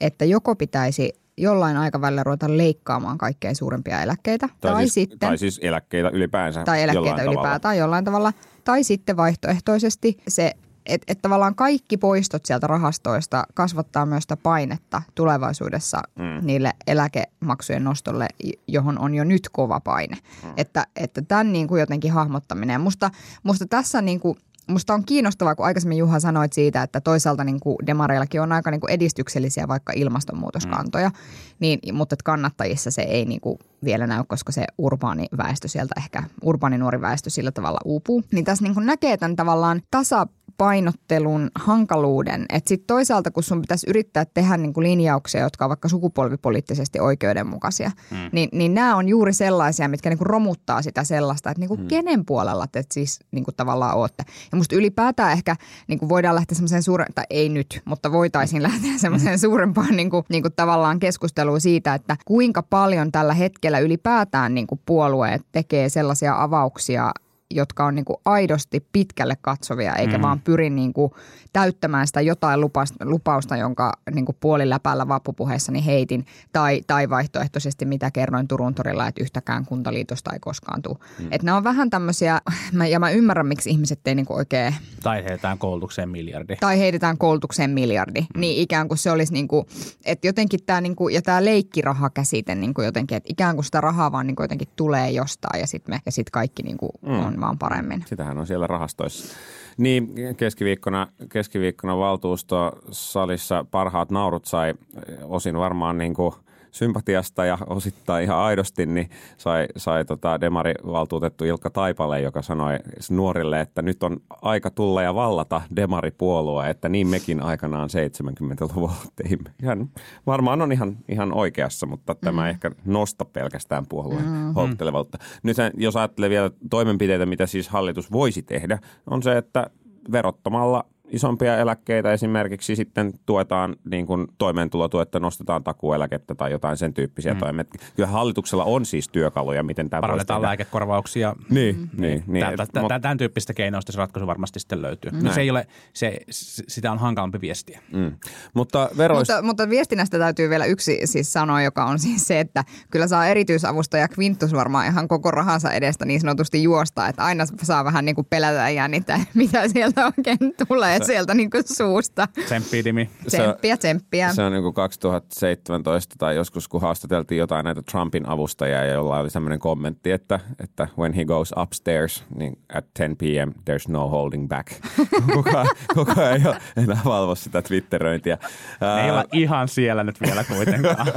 että 0.00 0.24
joko 0.24 0.56
pitäisi 0.56 1.12
jollain 1.42 1.76
aikavälillä 1.76 2.24
ruveta 2.24 2.56
leikkaamaan 2.56 3.18
kaikkein 3.18 3.56
suurimpia 3.56 4.02
eläkkeitä. 4.02 4.48
Tai, 4.60 4.72
tai, 4.72 4.82
siis, 4.82 4.94
sitten, 4.94 5.18
tai 5.18 5.38
siis 5.38 5.60
eläkkeitä 5.62 6.08
ylipäänsä. 6.08 6.64
Tai 6.64 6.82
eläkkeitä 6.82 7.22
ylipäätään 7.22 7.60
tavalla. 7.60 7.78
jollain 7.78 8.04
tavalla. 8.04 8.32
Tai 8.64 8.84
sitten 8.84 9.16
vaihtoehtoisesti 9.16 10.22
se 10.28 10.54
että 10.86 11.12
et 11.12 11.22
tavallaan 11.22 11.54
kaikki 11.54 11.96
poistot 11.96 12.46
sieltä 12.46 12.66
rahastoista 12.66 13.44
kasvattaa 13.54 14.06
myös 14.06 14.22
sitä 14.24 14.36
painetta 14.36 15.02
tulevaisuudessa 15.14 16.02
mm. 16.18 16.46
niille 16.46 16.72
eläkemaksujen 16.86 17.84
nostolle, 17.84 18.28
johon 18.66 18.98
on 18.98 19.14
jo 19.14 19.24
nyt 19.24 19.48
kova 19.52 19.80
paine. 19.80 20.16
Mm. 20.44 20.52
Että, 20.56 20.86
että 20.96 21.22
tämän 21.22 21.52
niin 21.52 21.68
kuin 21.68 21.80
jotenkin 21.80 22.12
hahmottaminen. 22.12 22.80
Musta, 22.80 23.10
musta 23.42 23.66
tässä 23.66 24.02
niin 24.02 24.20
kuin– 24.20 24.38
musta 24.66 24.94
on 24.94 25.04
kiinnostavaa, 25.04 25.54
kun 25.54 25.66
aikaisemmin 25.66 25.98
Juha 25.98 26.20
sanoit 26.20 26.52
siitä, 26.52 26.82
että 26.82 27.00
toisaalta 27.00 27.44
niin 27.44 27.60
kuin 27.60 27.76
demareillakin 27.86 28.40
on 28.40 28.52
aika 28.52 28.70
niin 28.70 28.80
kuin 28.80 28.90
edistyksellisiä 28.90 29.68
vaikka 29.68 29.92
ilmastonmuutoskantoja, 29.96 31.08
mm. 31.08 31.14
niin, 31.60 31.94
mutta 31.94 32.14
että 32.14 32.24
kannattajissa 32.24 32.90
se 32.90 33.02
ei 33.02 33.24
niin 33.24 33.40
kuin 33.40 33.58
vielä 33.84 34.06
näy, 34.06 34.24
koska 34.28 34.52
se 34.52 34.64
urbaani 34.78 35.26
väestö 35.36 35.68
sieltä 35.68 35.94
ehkä, 35.96 36.22
urbaani 36.42 36.78
nuori 36.78 37.00
väestö 37.00 37.30
sillä 37.30 37.52
tavalla 37.52 37.80
uupuu. 37.84 38.24
Niin 38.32 38.44
tässä 38.44 38.64
niin 38.64 38.74
kuin 38.74 38.86
näkee 38.86 39.16
tämän 39.16 39.36
tavallaan 39.36 39.82
tasa 39.90 40.26
painottelun 40.60 41.50
hankaluuden. 41.54 42.46
Että 42.48 42.68
sitten 42.68 42.86
toisaalta, 42.86 43.30
kun 43.30 43.42
sun 43.42 43.60
pitäisi 43.60 43.90
yrittää 43.90 44.24
tehdä 44.24 44.56
niin 44.56 44.72
kuin 44.72 44.84
linjauksia, 44.84 45.40
jotka 45.40 45.64
on 45.64 45.68
vaikka 45.68 45.88
sukupolvipoliittisesti 45.88 47.00
oikeudenmukaisia, 47.00 47.90
mm. 48.10 48.16
niin, 48.32 48.48
niin 48.52 48.74
nämä 48.74 48.96
on 48.96 49.08
juuri 49.08 49.32
sellaisia, 49.32 49.88
mitkä 49.88 50.10
niin 50.10 50.18
kuin 50.18 50.26
romuttaa 50.26 50.82
sitä 50.82 51.04
sellaista, 51.04 51.50
että 51.50 51.60
niin 51.60 51.68
kuin 51.68 51.80
mm. 51.80 51.86
kenen 51.86 52.26
puolella 52.26 52.66
te 52.66 52.84
siis 52.92 53.20
niin 53.30 53.44
kuin 53.44 53.54
tavallaan 53.54 53.96
olette. 53.96 54.24
Ja 54.52 54.56
musta 54.56 54.76
ylipäätään 54.76 55.32
ehkä 55.32 55.56
niin 55.86 55.98
kuin 55.98 56.08
voidaan 56.08 56.34
lähteä 56.34 56.54
semmoiseen 56.54 56.82
suuren, 56.82 57.06
tai 57.14 57.24
ei 57.30 57.48
nyt, 57.48 57.82
mutta 57.84 58.12
voitaisiin 58.12 58.62
lähteä 58.62 58.98
semmoiseen 58.98 59.38
suurempaan 59.38 59.96
niin 59.96 60.10
kuin, 60.10 60.24
niin 60.28 60.42
kuin 60.42 60.54
tavallaan 60.56 60.98
keskusteluun 60.98 61.60
siitä, 61.60 61.94
että 61.94 62.16
kuinka 62.24 62.62
paljon 62.62 63.12
tällä 63.12 63.34
hetkellä 63.34 63.78
ylipäätään 63.78 64.54
niin 64.54 64.66
kuin 64.66 64.80
puolueet 64.86 65.42
tekee 65.52 65.88
sellaisia 65.88 66.42
avauksia, 66.42 67.12
jotka 67.50 67.84
on 67.84 67.94
niin 67.94 68.04
kuin 68.04 68.16
aidosti 68.24 68.86
pitkälle 68.92 69.36
katsovia, 69.40 69.94
eikä 69.94 70.18
mm. 70.18 70.22
vaan 70.22 70.40
pyri 70.40 70.70
niin 70.70 70.92
kuin 70.92 71.12
täyttämään 71.52 72.06
sitä 72.06 72.20
jotain 72.20 72.60
lupausta, 72.60 73.04
lupausta 73.04 73.56
jonka 73.56 73.92
niin 74.14 74.26
kuin 74.26 74.36
puoliläpällä 74.40 75.08
vappupuheessani 75.08 75.86
heitin, 75.86 76.26
tai, 76.52 76.80
tai 76.86 77.10
vaihtoehtoisesti 77.10 77.84
mitä 77.84 78.10
kerroin 78.10 78.48
Turun 78.48 78.74
torilla, 78.74 79.06
että 79.06 79.22
yhtäkään 79.22 79.66
kuntaliitosta 79.66 80.32
ei 80.32 80.38
koskaan 80.40 80.82
tule. 80.82 80.96
Mm. 81.18 81.26
Että 81.30 81.44
nämä 81.44 81.56
on 81.56 81.64
vähän 81.64 81.90
tämmöisiä, 81.90 82.40
ja 82.90 82.98
mä 82.98 83.10
ymmärrän, 83.10 83.46
miksi 83.46 83.70
ihmiset 83.70 84.00
ei 84.06 84.14
niin 84.14 84.26
kuin 84.26 84.36
oikein... 84.36 84.74
Tai 85.02 85.24
heitetään 85.24 85.58
koulutukseen 85.58 86.08
miljardi. 86.08 86.56
Tai 86.56 86.78
heitetään 86.78 87.18
koulutukseen 87.18 87.70
miljardi. 87.70 88.20
Mm. 88.20 88.40
Niin 88.40 88.62
ikään 88.62 88.88
kuin 88.88 88.98
se 88.98 89.10
olisi 89.10 89.32
niin 89.32 89.48
kuin, 89.48 89.66
että 90.04 90.26
jotenkin 90.26 90.60
tämä, 90.66 90.80
niin 90.80 90.96
kuin, 90.96 91.14
ja 91.14 91.22
tämä 91.22 91.44
leikkirahakäsite 91.44 92.54
niin 92.54 92.74
kuin 92.74 92.84
jotenkin, 92.84 93.16
että 93.16 93.32
ikään 93.32 93.54
kuin 93.54 93.64
sitä 93.64 93.80
rahaa 93.80 94.12
vaan 94.12 94.26
niin 94.26 94.36
kuin 94.36 94.44
jotenkin 94.44 94.68
tulee 94.76 95.10
jostain, 95.10 95.60
ja 95.60 95.66
sitten 95.66 95.94
me, 95.94 96.00
ja 96.06 96.12
sit 96.12 96.30
kaikki 96.30 96.62
niin 96.62 96.76
kuin 96.76 96.92
mm. 97.02 97.26
on 97.26 97.39
vaan 97.40 97.58
paremmin. 97.58 98.04
Sitähän 98.06 98.38
on 98.38 98.46
siellä 98.46 98.66
rahastoissa. 98.66 99.36
Niin, 99.76 100.14
keskiviikkona, 100.36 101.06
keskiviikkona 101.32 101.98
valtuustosalissa 101.98 103.64
parhaat 103.70 104.10
naurut 104.10 104.44
sai 104.44 104.74
osin 105.22 105.56
varmaan 105.56 105.98
niin 105.98 106.14
kuin– 106.14 106.34
sympatiasta 106.70 107.44
ja 107.44 107.58
osittain 107.66 108.24
ihan 108.24 108.38
aidosti, 108.38 108.86
niin 108.86 109.10
sai, 109.36 109.66
sai 109.76 110.04
tota 110.04 110.40
demarivaltuutettu 110.40 111.44
Ilkka 111.44 111.70
Taipale, 111.70 112.20
joka 112.20 112.42
sanoi 112.42 112.78
nuorille, 113.10 113.60
että 113.60 113.82
nyt 113.82 114.02
on 114.02 114.16
aika 114.42 114.70
tulla 114.70 115.02
ja 115.02 115.14
vallata 115.14 115.62
demaripuolue, 115.76 116.70
että 116.70 116.88
niin 116.88 117.06
mekin 117.06 117.42
aikanaan 117.42 117.88
70-luvulla 117.88 118.94
teimme. 119.22 119.50
Hän 119.64 119.88
varmaan 120.26 120.62
on 120.62 120.72
ihan, 120.72 120.96
ihan 121.08 121.32
oikeassa, 121.32 121.86
mutta 121.86 122.12
mm. 122.12 122.18
tämä 122.20 122.46
ei 122.46 122.50
ehkä 122.50 122.70
nosta 122.84 123.24
pelkästään 123.24 123.86
puolueen 123.86 124.24
mm-hmm. 124.24 124.54
houkuttelevuutta. 124.54 125.18
Nyt 125.42 125.56
jos 125.76 125.96
ajattelee 125.96 126.30
vielä 126.30 126.50
toimenpiteitä, 126.70 127.26
mitä 127.26 127.46
siis 127.46 127.68
hallitus 127.68 128.12
voisi 128.12 128.42
tehdä, 128.42 128.78
on 129.06 129.22
se, 129.22 129.36
että 129.36 129.70
verottamalla– 130.12 130.84
isompia 131.10 131.58
eläkkeitä 131.58 132.12
esimerkiksi 132.12 132.76
sitten 132.76 133.12
tuetaan 133.26 133.76
niin 133.90 134.06
kuin 134.06 134.26
toimeentulotuetta, 134.38 135.20
nostetaan 135.20 135.64
takueläkettä 135.64 136.34
tai 136.34 136.50
jotain 136.50 136.76
sen 136.76 136.94
tyyppisiä 136.94 137.34
mm. 137.34 137.38
toimet. 137.40 137.68
Kyllä 137.96 138.08
hallituksella 138.08 138.64
on 138.64 138.84
siis 138.84 139.08
työkaluja, 139.08 139.62
miten 139.62 139.90
tämä 139.90 140.00
Parannetaan 140.00 140.42
lääkekorvauksia. 140.42 141.36
Niin, 141.50 141.76
mm. 141.76 141.88
niin, 142.00 142.24
niin. 142.26 142.44
Tämän, 142.44 142.56
tämän, 142.56 142.88
tämän, 142.88 143.02
tämän 143.02 143.18
tyyppistä 143.18 143.54
keinoista 143.54 143.92
se 143.92 143.98
ratkaisu 143.98 144.26
varmasti 144.26 144.60
sitten 144.60 144.82
löytyy. 144.82 145.10
Mm. 145.10 145.24
No 145.24 145.32
se 145.32 145.40
ei 145.40 145.50
ole, 145.50 145.66
se, 145.92 146.20
sitä 146.68 146.92
on 146.92 146.98
hankalampi 146.98 147.40
viestiä. 147.40 147.80
Mm. 147.92 148.12
Mutta, 148.54 148.88
verois... 148.96 149.28
mutta, 149.28 149.42
mutta 149.42 149.68
viestinnästä 149.68 150.18
täytyy 150.18 150.50
vielä 150.50 150.64
yksi 150.64 151.00
siis 151.04 151.32
sanoa, 151.32 151.62
joka 151.62 151.84
on 151.84 151.98
siis 151.98 152.26
se, 152.26 152.40
että 152.40 152.64
kyllä 152.90 153.06
saa 153.08 153.26
erityisavustaja 153.26 154.08
Quintus 154.18 154.52
varmaan 154.52 154.86
ihan 154.86 155.08
koko 155.08 155.30
rahansa 155.30 155.72
edestä 155.72 156.04
niin 156.04 156.20
sanotusti 156.20 156.62
juosta, 156.62 157.08
että 157.08 157.24
aina 157.24 157.44
saa 157.62 157.84
vähän 157.84 158.04
niin 158.04 158.14
kuin 158.14 158.26
pelätä 158.30 158.58
ja 158.58 158.70
jännittää, 158.70 159.20
mitä 159.34 159.68
sieltä 159.68 160.06
oikein 160.06 160.54
tulee 160.68 160.99
sieltä 161.04 161.34
niin 161.34 161.50
kuin 161.50 161.64
suusta. 161.76 162.28
Tsemppiä, 162.44 162.84
Dimi. 162.84 163.10
Tsemppiä, 163.26 163.76
tsemppiä. 163.76 164.32
Se 164.32 164.42
on 164.42 164.52
niin 164.52 164.62
kuin 164.62 164.74
2017 164.74 166.14
tai 166.18 166.36
joskus, 166.36 166.68
kun 166.68 166.80
haastateltiin 166.80 167.38
jotain 167.38 167.64
näitä 167.64 167.82
Trumpin 167.82 168.28
avustajia 168.28 168.84
ja 168.84 168.92
jolla 168.92 169.18
oli 169.18 169.30
sellainen 169.30 169.58
kommentti, 169.58 170.10
että, 170.10 170.40
että 170.64 170.88
when 170.98 171.12
he 171.12 171.24
goes 171.24 171.54
upstairs, 171.62 172.24
niin 172.34 172.58
at 172.74 172.84
10 172.98 173.16
p.m. 173.16 173.50
there's 173.50 173.88
no 173.88 174.08
holding 174.08 174.48
back. 174.48 174.68
kuka, 175.34 175.66
kuka 175.94 176.30
ei 176.30 176.42
ole 176.46 176.56
enää 176.76 177.00
valvo 177.04 177.34
sitä 177.34 177.62
Twitteröintiä. 177.62 178.38
Ne 178.80 179.04
ei 179.04 179.10
ole 179.10 179.24
ihan 179.32 179.68
siellä 179.68 180.04
nyt 180.04 180.20
vielä 180.20 180.44
kuitenkaan. 180.44 181.06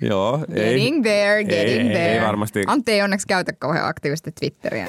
Joo. 0.00 0.38
Getting 0.54 1.06
ei, 1.06 1.12
there, 1.12 1.44
getting 1.44 1.88
ei, 1.88 1.94
there. 1.94 2.12
Ei 2.12 2.20
varmasti. 2.20 2.64
Ante 2.66 2.92
ei 2.92 3.02
onneksi 3.02 3.26
käytä 3.26 3.52
kauhean 3.52 3.88
aktiivisesti 3.88 4.32
Twitteriä 4.32 4.86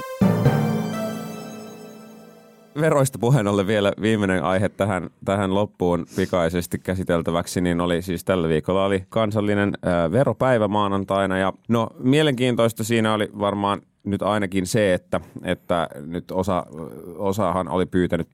veroista 2.79 3.19
puheen 3.19 3.47
ollen 3.47 3.67
vielä 3.67 3.93
viimeinen 4.01 4.43
aihe 4.43 4.69
tähän, 4.69 5.09
tähän 5.25 5.55
loppuun 5.55 6.05
pikaisesti 6.15 6.79
käsiteltäväksi, 6.79 7.61
niin 7.61 7.81
oli 7.81 8.01
siis 8.01 8.23
tällä 8.23 8.49
viikolla 8.49 8.85
oli 8.85 9.03
kansallinen 9.09 9.73
ää, 9.83 10.11
veropäivä 10.11 10.67
maanantaina 10.67 11.37
ja 11.37 11.53
no 11.67 11.89
mielenkiintoista 11.99 12.83
siinä 12.83 13.13
oli 13.13 13.29
varmaan 13.39 13.81
nyt 14.03 14.21
ainakin 14.21 14.67
se, 14.67 14.93
että, 14.93 15.21
että 15.43 15.87
nyt 16.05 16.31
osa, 16.31 16.65
osahan 17.17 17.69
oli 17.69 17.85
pyytänyt 17.85 18.27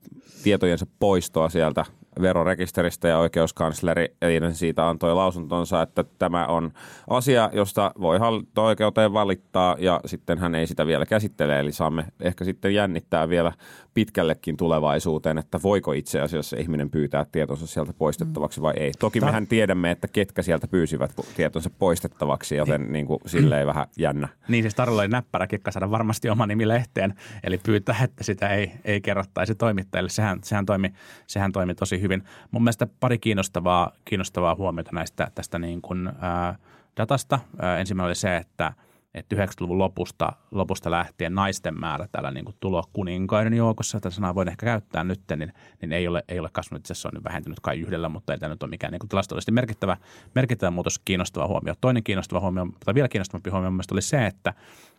tietojensa 0.44 0.86
poistoa 1.00 1.50
sieltä 1.50 1.86
verorekisteristä 2.22 3.08
ja 3.08 3.18
oikeuskansleri 3.18 4.16
eilen 4.22 4.56
siitä 4.56 4.90
antoi 4.90 5.16
lausuntonsa, 5.16 5.82
että 5.82 6.04
tämä 6.20 6.46
on 6.46 6.72
asia, 7.10 7.50
josta 7.54 7.92
voi 8.02 8.20
hallinto-oikeuteen 8.20 9.14
valittaa 9.14 9.76
ja 9.80 10.00
sitten 10.06 10.38
hän 10.38 10.56
ei 10.56 10.68
sitä 10.68 10.88
vielä 10.88 11.06
käsittele. 11.06 11.60
Eli 11.60 11.72
saamme 11.72 12.06
ehkä 12.20 12.44
sitten 12.44 12.74
jännittää 12.74 13.30
vielä 13.30 13.52
pitkällekin 13.98 14.58
tulevaisuuteen, 14.58 15.38
että 15.38 15.60
voiko 15.64 15.94
itse 15.94 16.22
asiassa 16.22 16.58
ihminen 16.58 16.90
pyytää 16.90 17.26
tietonsa 17.32 17.68
sieltä 17.68 17.94
poistettavaksi 17.94 18.62
vai 18.62 18.74
ei. 18.80 18.92
Toki 19.00 19.20
mehän 19.20 19.48
tiedämme, 19.48 19.92
että 19.92 20.08
ketkä 20.08 20.42
sieltä 20.42 20.68
pyysivät 20.68 21.16
tietonsa 21.36 21.70
poistettavaksi, 21.70 22.56
joten 22.56 22.94
niin 22.94 23.06
kuin, 23.06 23.20
silleen 23.26 23.68
vähän 23.68 23.88
jännä. 23.98 24.28
Niin 24.48 24.64
siis 24.64 24.76
Tarilla 24.76 25.02
oli 25.02 25.08
näppärä 25.08 25.48
kikka 25.48 25.72
saada 25.72 25.92
varmasti 25.92 26.30
oma 26.30 26.46
nimi 26.46 26.68
lehteen, 26.68 27.14
eli 27.44 27.58
pyytää, 27.58 27.96
että 28.04 28.24
sitä 28.24 28.50
ei, 28.50 28.72
ei 28.86 29.02
kerrottaisi 29.02 29.56
toimittajille. 29.56 30.10
Sehän, 30.10 30.40
sehän, 30.44 30.66
toimi, 30.66 30.94
sehän 31.28 31.52
toimi 31.52 31.76
tosi 31.76 32.02
hyvin. 32.02 32.24
Mun 32.52 32.64
mielestä 32.64 32.88
pari 33.00 33.18
kiinnostavaa, 33.18 33.92
kiinnostavaa 34.06 34.56
huomiota 34.56 34.92
näistä 34.94 35.32
tästä 35.36 35.60
niin 35.60 35.82
kuin, 35.82 36.10
ää, 36.20 36.56
datasta. 36.98 37.40
Ää, 37.60 37.80
ensimmäinen 37.80 38.08
oli 38.08 38.16
se, 38.16 38.38
että– 38.38 38.74
että 39.20 39.36
90-luvun 39.36 39.78
lopusta, 39.78 40.34
lopusta 40.52 40.92
lähtien 40.92 41.36
naisten 41.36 41.80
määrä 41.80 42.08
täällä 42.12 42.32
niin 42.32 42.46
kuin 42.46 42.56
tulokuninkaiden 42.60 43.54
joukossa, 43.54 44.00
tätä 44.00 44.10
sanaa 44.10 44.36
voin 44.36 44.48
ehkä 44.48 44.66
käyttää 44.66 45.04
nyt, 45.04 45.22
niin, 45.36 45.54
niin 45.82 45.92
ei, 45.92 46.08
ole, 46.08 46.24
ei 46.28 46.40
ole 46.40 46.50
kasvanut. 46.52 46.82
Itse 46.82 46.94
asiassa 46.94 47.10
on 47.10 47.14
nyt 47.14 47.24
vähentynyt 47.24 47.60
kai 47.60 47.80
yhdellä, 47.80 48.10
mutta 48.10 48.34
ei 48.34 48.40
tämä 48.40 48.54
nyt 48.54 48.64
ole 48.64 48.70
mikään 48.70 48.92
niin 48.92 49.00
kuin 49.00 49.10
tilastollisesti 49.10 49.52
merkittävä, 49.52 49.98
merkittävä 50.36 50.72
muutos, 50.72 51.00
kiinnostava 51.00 51.48
huomio. 51.48 51.74
Toinen 51.82 52.04
kiinnostava 52.04 52.40
huomio, 52.40 52.68
tai 52.86 52.94
vielä 52.94 53.08
kiinnostavampi 53.08 53.50
huomio 53.50 53.72
mielestäni 53.72 53.96
oli 53.96 54.02
se, 54.02 54.26
että 54.26 54.54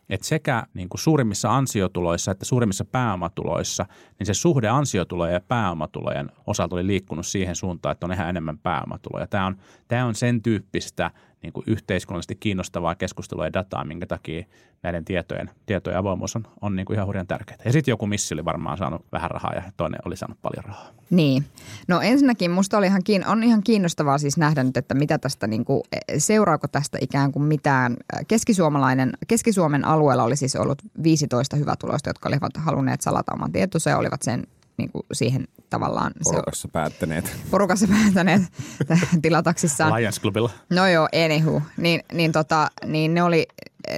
että 0.09 0.27
sekä 0.27 0.63
niin 0.73 0.89
kuin 0.89 1.01
suurimmissa 1.01 1.55
ansiotuloissa 1.55 2.31
että 2.31 2.45
suurimmissa 2.45 2.85
pääomatuloissa, 2.85 3.85
niin 4.19 4.27
se 4.27 4.33
suhde 4.33 4.67
ansiotulojen 4.67 5.33
ja 5.33 5.41
pääomatulojen 5.41 6.31
osalta 6.47 6.75
oli 6.75 6.87
liikkunut 6.87 7.27
siihen 7.27 7.55
suuntaan, 7.55 7.91
että 7.91 8.05
on 8.05 8.13
ihan 8.13 8.29
enemmän 8.29 8.57
pääomatuloja. 8.57 9.27
Tämä 9.27 9.45
on, 9.45 9.57
tämä 9.87 10.05
on 10.05 10.15
sen 10.15 10.41
tyyppistä 10.41 11.11
niin 11.43 11.53
kuin 11.53 11.63
yhteiskunnallisesti 11.67 12.35
kiinnostavaa 12.35 12.95
keskustelua 12.95 13.45
ja 13.45 13.53
dataa, 13.53 13.85
minkä 13.85 14.05
takia 14.05 14.45
näiden 14.83 15.05
tietojen, 15.05 15.49
tietojen 15.65 15.99
avoimuus 15.99 16.35
on, 16.35 16.47
on 16.61 16.75
niin 16.75 16.85
kuin 16.85 16.95
ihan 16.95 17.07
hurjan 17.07 17.27
tärkeää. 17.27 17.59
Ja 17.65 17.71
sitten 17.71 17.91
joku 17.91 18.07
missi 18.07 18.33
oli 18.33 18.45
varmaan 18.45 18.77
saanut 18.77 19.05
vähän 19.11 19.31
rahaa 19.31 19.53
ja 19.53 19.63
toinen 19.77 19.99
oli 20.05 20.17
saanut 20.17 20.41
paljon 20.41 20.65
rahaa. 20.65 20.87
Niin. 21.09 21.45
No 21.87 22.01
ensinnäkin 22.01 22.51
musta 22.51 22.77
oli 22.77 22.85
ihan, 22.85 23.01
kiin- 23.03 23.27
on 23.27 23.43
ihan 23.43 23.63
kiinnostavaa 23.63 24.17
siis 24.17 24.37
nähdä 24.37 24.63
nyt, 24.63 24.77
että 24.77 24.93
mitä 24.93 25.17
tästä, 25.17 25.47
niin 25.47 25.65
kuin, 25.65 25.81
seuraako 26.17 26.67
tästä 26.67 26.97
ikään 27.01 27.31
kuin 27.31 27.43
mitään. 27.43 27.97
Keskisuomalainen, 28.27 29.11
Keski-Suomen 29.27 29.85
alueella 29.99 30.23
oli 30.23 30.35
siis 30.35 30.55
ollut 30.55 30.81
15 31.03 31.55
hyvätuloista, 31.55 32.09
jotka 32.09 32.29
olivat 32.29 32.57
halunneet 32.57 33.01
salata 33.01 33.33
oman 33.33 33.51
tietonsa 33.51 33.89
ja 33.89 33.97
olivat 33.97 34.21
sen 34.21 34.47
niin 34.77 34.91
kuin 34.91 35.03
siihen 35.13 35.47
tavallaan... 35.69 36.11
Porukassa 36.23 36.61
se, 36.61 36.71
päättäneet. 36.71 37.35
Porukassa 37.51 37.87
päättäneet 37.87 38.41
tilataksissaan. 39.21 39.95
Lions 39.95 40.21
Clubilla. 40.21 40.49
No 40.69 40.87
joo, 40.87 41.09
anywho. 41.25 41.61
Niin, 41.77 42.01
niin, 42.13 42.31
tota, 42.31 42.71
niin 42.85 43.13
ne, 43.13 43.23
oli, 43.23 43.47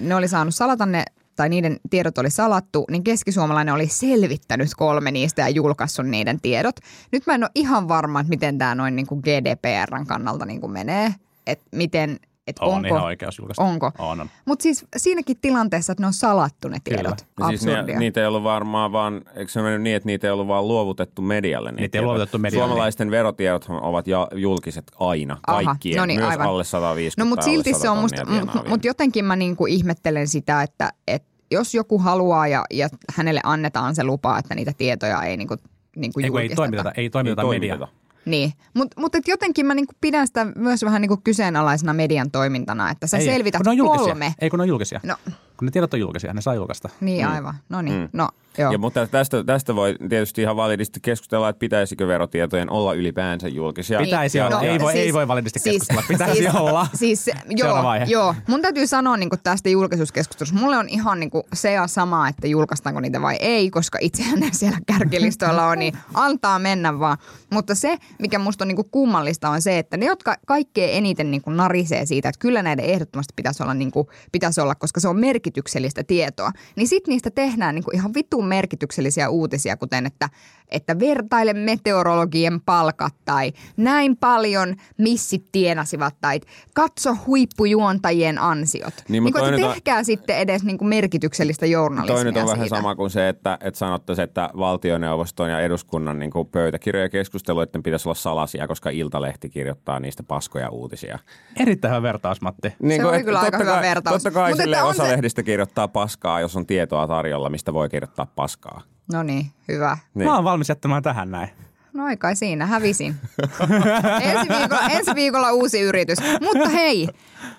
ne 0.01 0.15
oli 0.15 0.27
saanut 0.27 0.55
salata 0.55 0.85
ne 0.85 1.05
tai 1.35 1.49
niiden 1.49 1.79
tiedot 1.89 2.17
oli 2.17 2.29
salattu, 2.29 2.85
niin 2.91 3.03
keskisuomalainen 3.03 3.73
oli 3.73 3.87
selvittänyt 3.87 4.69
kolme 4.77 5.11
niistä 5.11 5.41
ja 5.41 5.49
julkaissut 5.49 6.07
niiden 6.07 6.41
tiedot. 6.41 6.75
Nyt 7.11 7.27
mä 7.27 7.35
en 7.35 7.43
ole 7.43 7.51
ihan 7.55 7.87
varma, 7.87 8.19
että 8.19 8.29
miten 8.29 8.57
tämä 8.57 8.75
noin 8.75 8.95
niin 8.95 9.07
kuin 9.07 9.21
GDPRn 9.21 10.05
kannalta 10.07 10.45
niin 10.45 10.61
kuin 10.61 10.71
menee, 10.71 11.15
että 11.47 11.65
miten– 11.71 12.19
että 12.47 12.65
on 12.65 12.73
onko, 12.73 12.87
ihan 12.87 13.03
oikeus 13.03 13.37
julkaista. 13.37 13.63
Onko? 13.63 13.91
On, 13.99 14.21
on. 14.21 14.29
Mutta 14.45 14.63
siis 14.63 14.85
siinäkin 14.97 15.37
tilanteessa, 15.41 15.91
että 15.91 16.03
ne 16.03 16.07
on 16.07 16.13
salattu 16.13 16.67
ne 16.67 16.77
tiedot. 16.83 17.27
Kyllä. 17.35 17.49
Siis 17.49 17.65
ne, 17.65 17.83
niitä 17.99 18.21
ei 18.21 18.27
ollut 18.27 18.43
varmaan 18.43 18.91
vaan, 18.91 19.21
eikö 19.35 19.51
se 19.51 19.61
mennyt 19.61 19.81
niin, 19.81 19.95
että 19.95 20.07
niitä 20.07 20.27
ei 20.27 20.31
ollut 20.31 20.47
vaan 20.47 20.67
luovutettu 20.67 21.21
medialle? 21.21 21.71
Niitä, 21.71 21.81
niitä 21.81 21.97
ei 21.97 22.03
luovutettu 22.03 22.37
medialle. 22.37 22.67
Suomalaisten 22.67 23.11
verotiedot 23.11 23.65
ovat 23.69 24.07
ja, 24.07 24.27
julkiset 24.35 24.91
aina, 24.99 25.37
Aha, 25.47 25.63
kaikkien, 25.63 25.97
no 25.97 26.05
niin, 26.05 26.19
myös 26.19 26.29
aivan. 26.31 26.47
alle 26.47 26.63
150 26.63 27.25
No 27.25 27.29
mutta 27.29 27.45
silti 27.45 27.73
se 27.73 27.89
on 27.89 27.97
musta, 27.97 28.25
mutta 28.25 28.63
mut 28.69 28.85
jotenkin 28.85 29.25
mä 29.25 29.35
niinku 29.35 29.65
ihmettelen 29.65 30.27
sitä, 30.27 30.63
että 30.63 30.93
et 31.07 31.23
jos 31.51 31.73
joku 31.75 31.99
haluaa 31.99 32.47
ja, 32.47 32.65
ja 32.73 32.89
hänelle 33.15 33.41
annetaan 33.43 33.95
se 33.95 34.03
lupa, 34.03 34.37
että 34.37 34.55
niitä 34.55 34.71
tietoja 34.77 35.23
ei 35.23 35.37
niinku, 35.37 35.55
niinku 35.95 36.19
ei, 36.19 36.47
ei 36.49 36.55
toimiteta, 36.55 36.91
ei 36.91 37.09
toimiteta 37.09 37.41
ei 37.41 37.47
media. 37.47 37.77
Toimiteta. 37.77 38.00
Niin, 38.25 38.53
mutta 38.73 39.01
mut, 39.01 39.13
jotenkin 39.27 39.65
mä 39.65 39.73
niinku 39.75 39.93
pidän 40.01 40.27
sitä 40.27 40.45
myös 40.45 40.83
vähän 40.83 41.01
niinku 41.01 41.17
kyseenalaisena 41.23 41.93
median 41.93 42.31
toimintana, 42.31 42.91
että 42.91 43.07
sä 43.07 43.17
ei, 43.17 43.25
selvität 43.25 43.61
kun 43.63 43.77
kolme. 43.77 44.33
Ei 44.41 44.49
kun 44.49 44.59
ne 44.59 44.61
on 44.63 44.69
julkisia. 44.69 44.99
No. 45.03 45.15
Kun 45.61 45.65
ne 45.65 45.71
tiedot 45.71 45.93
on 45.93 45.99
julkisia, 45.99 46.33
ne 46.33 46.41
saa 46.41 46.55
julkaista. 46.55 46.89
Niin 47.01 47.25
mm. 47.25 47.31
aivan, 47.31 47.55
no 47.69 47.81
niin, 47.81 47.99
mm. 47.99 48.09
no 48.13 48.29
Joo. 48.57 48.71
Ja, 48.71 48.77
mutta 48.77 49.07
tästä, 49.07 49.43
tästä 49.43 49.75
voi 49.75 49.95
tietysti 50.09 50.41
ihan 50.41 50.55
validisti 50.55 50.99
keskustella, 50.99 51.49
että 51.49 51.59
pitäisikö 51.59 52.07
verotietojen 52.07 52.69
olla 52.69 52.93
ylipäänsä 52.93 53.47
julkisia. 53.47 53.99
Pitäisi 53.99 54.41
olla, 54.41 54.49
no, 54.49 54.61
ei, 54.61 54.79
voi, 54.79 54.91
siis, 54.91 55.05
ei 55.05 55.13
voi 55.13 55.27
validisti 55.27 55.59
siis, 55.59 55.73
keskustella, 55.75 56.03
pitäisi 56.07 56.41
siis, 56.41 56.55
olla. 56.55 56.87
Siis, 56.93 57.29
joo, 57.49 57.83
joo, 58.07 58.35
mun 58.47 58.61
täytyy 58.61 58.87
sanoa 58.87 59.17
niin 59.17 59.29
tästä 59.43 59.69
julkisuuskeskustelusta, 59.69 60.59
mulle 60.59 60.77
on 60.77 60.89
ihan 60.89 61.19
niin 61.19 61.29
kuin 61.29 61.43
se 61.53 61.71
ja 61.71 61.87
sama, 61.87 62.27
että 62.27 62.47
julkaistaanko 62.47 62.99
niitä 62.99 63.21
vai 63.21 63.37
ei, 63.39 63.69
koska 63.69 63.97
itsehän 64.01 64.39
ne 64.39 64.49
siellä 64.51 64.77
kärkilistoilla 64.87 65.67
on, 65.67 65.79
niin 65.79 65.93
antaa 66.13 66.59
mennä 66.59 66.99
vaan. 66.99 67.17
Mutta 67.49 67.75
se, 67.75 67.97
mikä 68.19 68.39
musta 68.39 68.63
on 68.63 68.67
niin 68.67 68.75
kuin 68.75 68.89
kummallista 68.91 69.49
on 69.49 69.61
se, 69.61 69.79
että 69.79 69.97
ne, 69.97 70.05
jotka 70.05 70.35
kaikkein 70.47 70.97
eniten 70.97 71.31
niin 71.31 71.41
kuin 71.41 71.57
narisee 71.57 72.05
siitä, 72.05 72.29
että 72.29 72.39
kyllä 72.39 72.63
näiden 72.63 72.85
ehdottomasti 72.85 73.33
pitäisi 73.35 73.63
olla, 73.63 73.73
niin 73.73 73.91
kuin, 73.91 74.07
pitäisi 74.31 74.61
olla, 74.61 74.75
koska 74.75 74.99
se 74.99 75.07
on 75.07 75.19
merkityksellistä 75.51 76.03
tietoa, 76.03 76.51
niin 76.75 76.87
sitten 76.87 77.11
niistä 77.11 77.31
tehdään 77.31 77.75
niin 77.75 77.83
kuin 77.83 77.95
ihan 77.95 78.13
vitu 78.13 78.37
vitun 78.37 78.47
merkityksellisiä 78.47 79.29
uutisia, 79.29 79.77
kuten 79.77 80.05
että, 80.05 80.29
että 80.71 80.99
vertaile 80.99 81.53
meteorologien 81.53 82.61
palkat 82.61 83.13
tai 83.25 83.53
näin 83.77 84.17
paljon 84.17 84.75
missit 84.97 85.45
tienasivat 85.51 86.15
tai 86.21 86.39
katso 86.73 87.17
huippujuontajien 87.27 88.39
ansiot. 88.39 88.93
Niin, 89.09 89.23
niin 89.23 89.33
kuin, 89.33 89.53
että 89.53 89.67
tehkää 89.67 89.97
on, 89.97 90.05
sitten 90.05 90.37
edes 90.37 90.63
niin 90.63 90.77
kuin 90.77 90.89
merkityksellistä 90.89 91.65
journalismia 91.65 92.15
Toi 92.15 92.23
nyt 92.23 92.37
on 92.37 92.41
siitä. 92.41 92.53
vähän 92.53 92.69
sama 92.69 92.95
kuin 92.95 93.09
se, 93.09 93.29
että, 93.29 93.57
että 93.61 93.77
sanottaisiin, 93.77 94.23
että 94.23 94.49
valtioneuvoston 94.57 95.49
ja 95.49 95.59
eduskunnan 95.59 96.19
niin 96.19 96.31
kuin 96.31 96.47
pöytäkirjoja 96.47 97.09
keskusteluiden 97.09 97.83
pitäisi 97.83 98.09
olla 98.09 98.15
salaisia, 98.15 98.67
koska 98.67 98.89
Iltalehti 98.89 99.49
kirjoittaa 99.49 99.99
niistä 99.99 100.23
paskoja 100.23 100.69
uutisia. 100.69 101.19
Erittäin 101.59 101.91
hyvä 101.91 102.01
vertaus, 102.01 102.41
Matti. 102.41 102.73
Niin 102.79 103.01
se 103.01 103.03
kuin, 103.03 103.15
oli 103.15 103.23
kyllä 103.23 103.39
aika 103.39 103.57
hyvä 103.57 103.81
vertaus. 103.81 104.23
Totta 104.23 104.39
kai 104.39 104.57
sille 104.57 104.83
osa 104.83 105.03
se... 105.03 105.11
lehdistä 105.11 105.43
kirjoittaa 105.43 105.87
paskaa, 105.87 106.41
jos 106.41 106.55
on 106.55 106.65
tietoa 106.65 107.07
tarjolla, 107.07 107.49
mistä 107.49 107.73
voi 107.73 107.89
kirjoittaa 107.89 108.25
paskaa. 108.35 108.81
No 109.13 109.23
niin, 109.23 109.45
hyvä. 109.67 109.97
Niin. 110.13 110.27
Mä 110.27 110.35
oon 110.35 110.43
valmis 110.43 110.69
jättämään 110.69 111.03
tähän 111.03 111.31
näin. 111.31 111.49
No 111.93 112.07
ei 112.07 112.17
kai 112.17 112.35
siinä, 112.35 112.65
hävisin. 112.65 113.15
ensi, 114.21 114.49
viikolla, 114.49 114.89
ensi 114.89 115.15
viikolla 115.15 115.51
uusi 115.51 115.81
yritys. 115.81 116.17
Mutta 116.41 116.69
hei, 116.69 117.07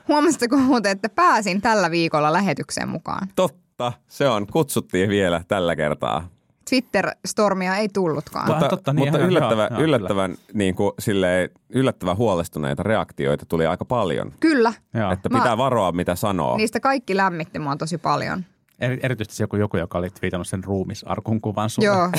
huomasitteko 0.08 0.56
muuten, 0.56 0.92
että 0.92 1.08
pääsin 1.08 1.60
tällä 1.60 1.90
viikolla 1.90 2.32
lähetykseen 2.32 2.88
mukaan? 2.88 3.28
Totta, 3.36 3.92
se 4.06 4.28
on. 4.28 4.46
Kutsuttiin 4.46 5.10
vielä 5.10 5.42
tällä 5.48 5.76
kertaa. 5.76 6.28
Twitter-stormia 6.70 7.76
ei 7.76 7.88
tullutkaan. 7.88 8.46
Mutta, 8.46 8.68
Totta, 8.68 8.92
niin, 8.92 9.08
mutta 9.08 9.18
yllättävä, 9.18 9.68
joo, 9.70 9.80
yllättävän, 9.80 10.34
niin 10.54 10.74
kuin, 10.74 10.92
silleen, 10.98 11.50
yllättävän 11.68 12.16
huolestuneita 12.16 12.82
reaktioita 12.82 13.46
tuli 13.46 13.66
aika 13.66 13.84
paljon. 13.84 14.32
Kyllä. 14.40 14.72
Joo. 14.94 15.12
Että 15.12 15.28
pitää 15.28 15.46
Mä, 15.46 15.56
varoa, 15.56 15.92
mitä 15.92 16.14
sanoo. 16.14 16.56
Niistä 16.56 16.80
kaikki 16.80 17.16
lämmitti 17.16 17.58
mua 17.58 17.76
tosi 17.76 17.98
paljon. 17.98 18.44
Erityisesti 18.82 19.36
se 19.36 19.42
joku, 19.42 19.56
joku, 19.56 19.76
joka 19.76 19.98
oli 19.98 20.10
twiitannut 20.10 20.48
sen 20.48 20.64
ruumisarkun 20.64 21.40
kuvan 21.40 21.70
sulle. 21.70 21.86
Joo. 21.86 22.10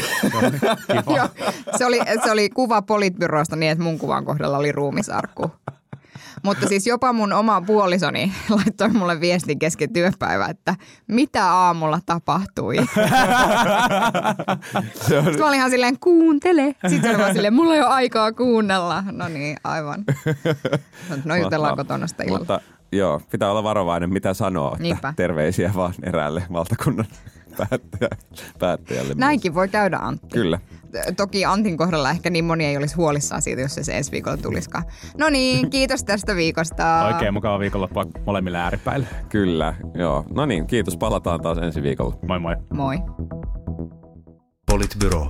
Joo. 1.17 1.29
Se, 1.77 1.85
oli, 1.85 1.99
se 2.23 2.31
oli 2.31 2.49
kuva 2.49 2.81
politbyroista 2.81 3.55
niin, 3.55 3.71
että 3.71 3.83
mun 3.83 3.99
kuvan 3.99 4.25
kohdalla 4.25 4.57
oli 4.57 4.71
ruumisarkku. 4.71 5.51
Mutta 6.43 6.67
siis 6.67 6.87
jopa 6.87 7.13
mun 7.13 7.33
oma 7.33 7.61
puolisoni 7.61 8.33
laittoi 8.55 8.89
mulle 8.89 9.19
viestin 9.19 9.59
kesken 9.59 9.93
työpäivää, 9.93 10.49
että 10.49 10.75
mitä 11.07 11.51
aamulla 11.51 11.99
tapahtui. 12.05 12.75
Sitten 14.93 15.39
mä 15.39 15.47
olin 15.47 15.57
ihan 15.59 15.71
silleen, 15.71 15.99
kuuntele. 15.99 16.75
Sitten 16.87 17.11
oli 17.11 17.19
vaan 17.19 17.33
silleen, 17.33 17.53
mulla 17.53 17.75
ei 17.75 17.81
ole 17.81 17.89
aikaa 17.89 18.31
kuunnella. 18.31 19.03
No 19.11 19.27
niin, 19.27 19.57
aivan. 19.63 20.03
No 21.25 21.35
jutellaan 21.35 21.75
kotona 21.75 22.07
sitä 22.07 22.23
illalla. 22.23 22.39
Mutta 22.39 22.61
joo, 22.97 23.21
pitää 23.31 23.51
olla 23.51 23.63
varovainen, 23.63 24.13
mitä 24.13 24.33
sanoo. 24.33 24.77
Että 24.91 25.13
terveisiä 25.15 25.71
vaan 25.75 25.93
eräälle 26.03 26.43
valtakunnan 26.53 27.05
päättäjä, 27.57 28.09
päättäjälle. 28.59 29.13
Näinkin 29.17 29.51
myös. 29.51 29.55
voi 29.55 29.67
käydä 29.67 29.97
Antti. 29.97 30.27
Kyllä. 30.33 30.59
Toki 31.17 31.45
Antin 31.45 31.77
kohdalla 31.77 32.09
ehkä 32.09 32.29
niin 32.29 32.45
moni 32.45 32.65
ei 32.65 32.77
olisi 32.77 32.95
huolissaan 32.95 33.41
siitä, 33.41 33.61
jos 33.61 33.75
se, 33.75 33.83
se 33.83 33.97
ensi 33.97 34.11
viikolla 34.11 34.37
tulisikaan. 34.37 34.83
No 35.17 35.29
niin, 35.29 35.69
kiitos 35.69 36.03
tästä 36.03 36.35
viikosta. 36.35 37.05
Oikein 37.05 37.33
mukava 37.33 37.59
viikonloppua 37.59 38.05
molemmille 38.25 38.57
ääripäille. 38.57 39.07
Kyllä, 39.29 39.75
joo. 39.93 40.25
No 40.33 40.45
niin, 40.45 40.67
kiitos. 40.67 40.97
Palataan 40.97 41.41
taas 41.41 41.57
ensi 41.57 41.83
viikolla. 41.83 42.15
Moi 42.27 42.39
moi. 42.39 42.55
Moi. 42.73 42.97
Politbyro. 44.65 45.29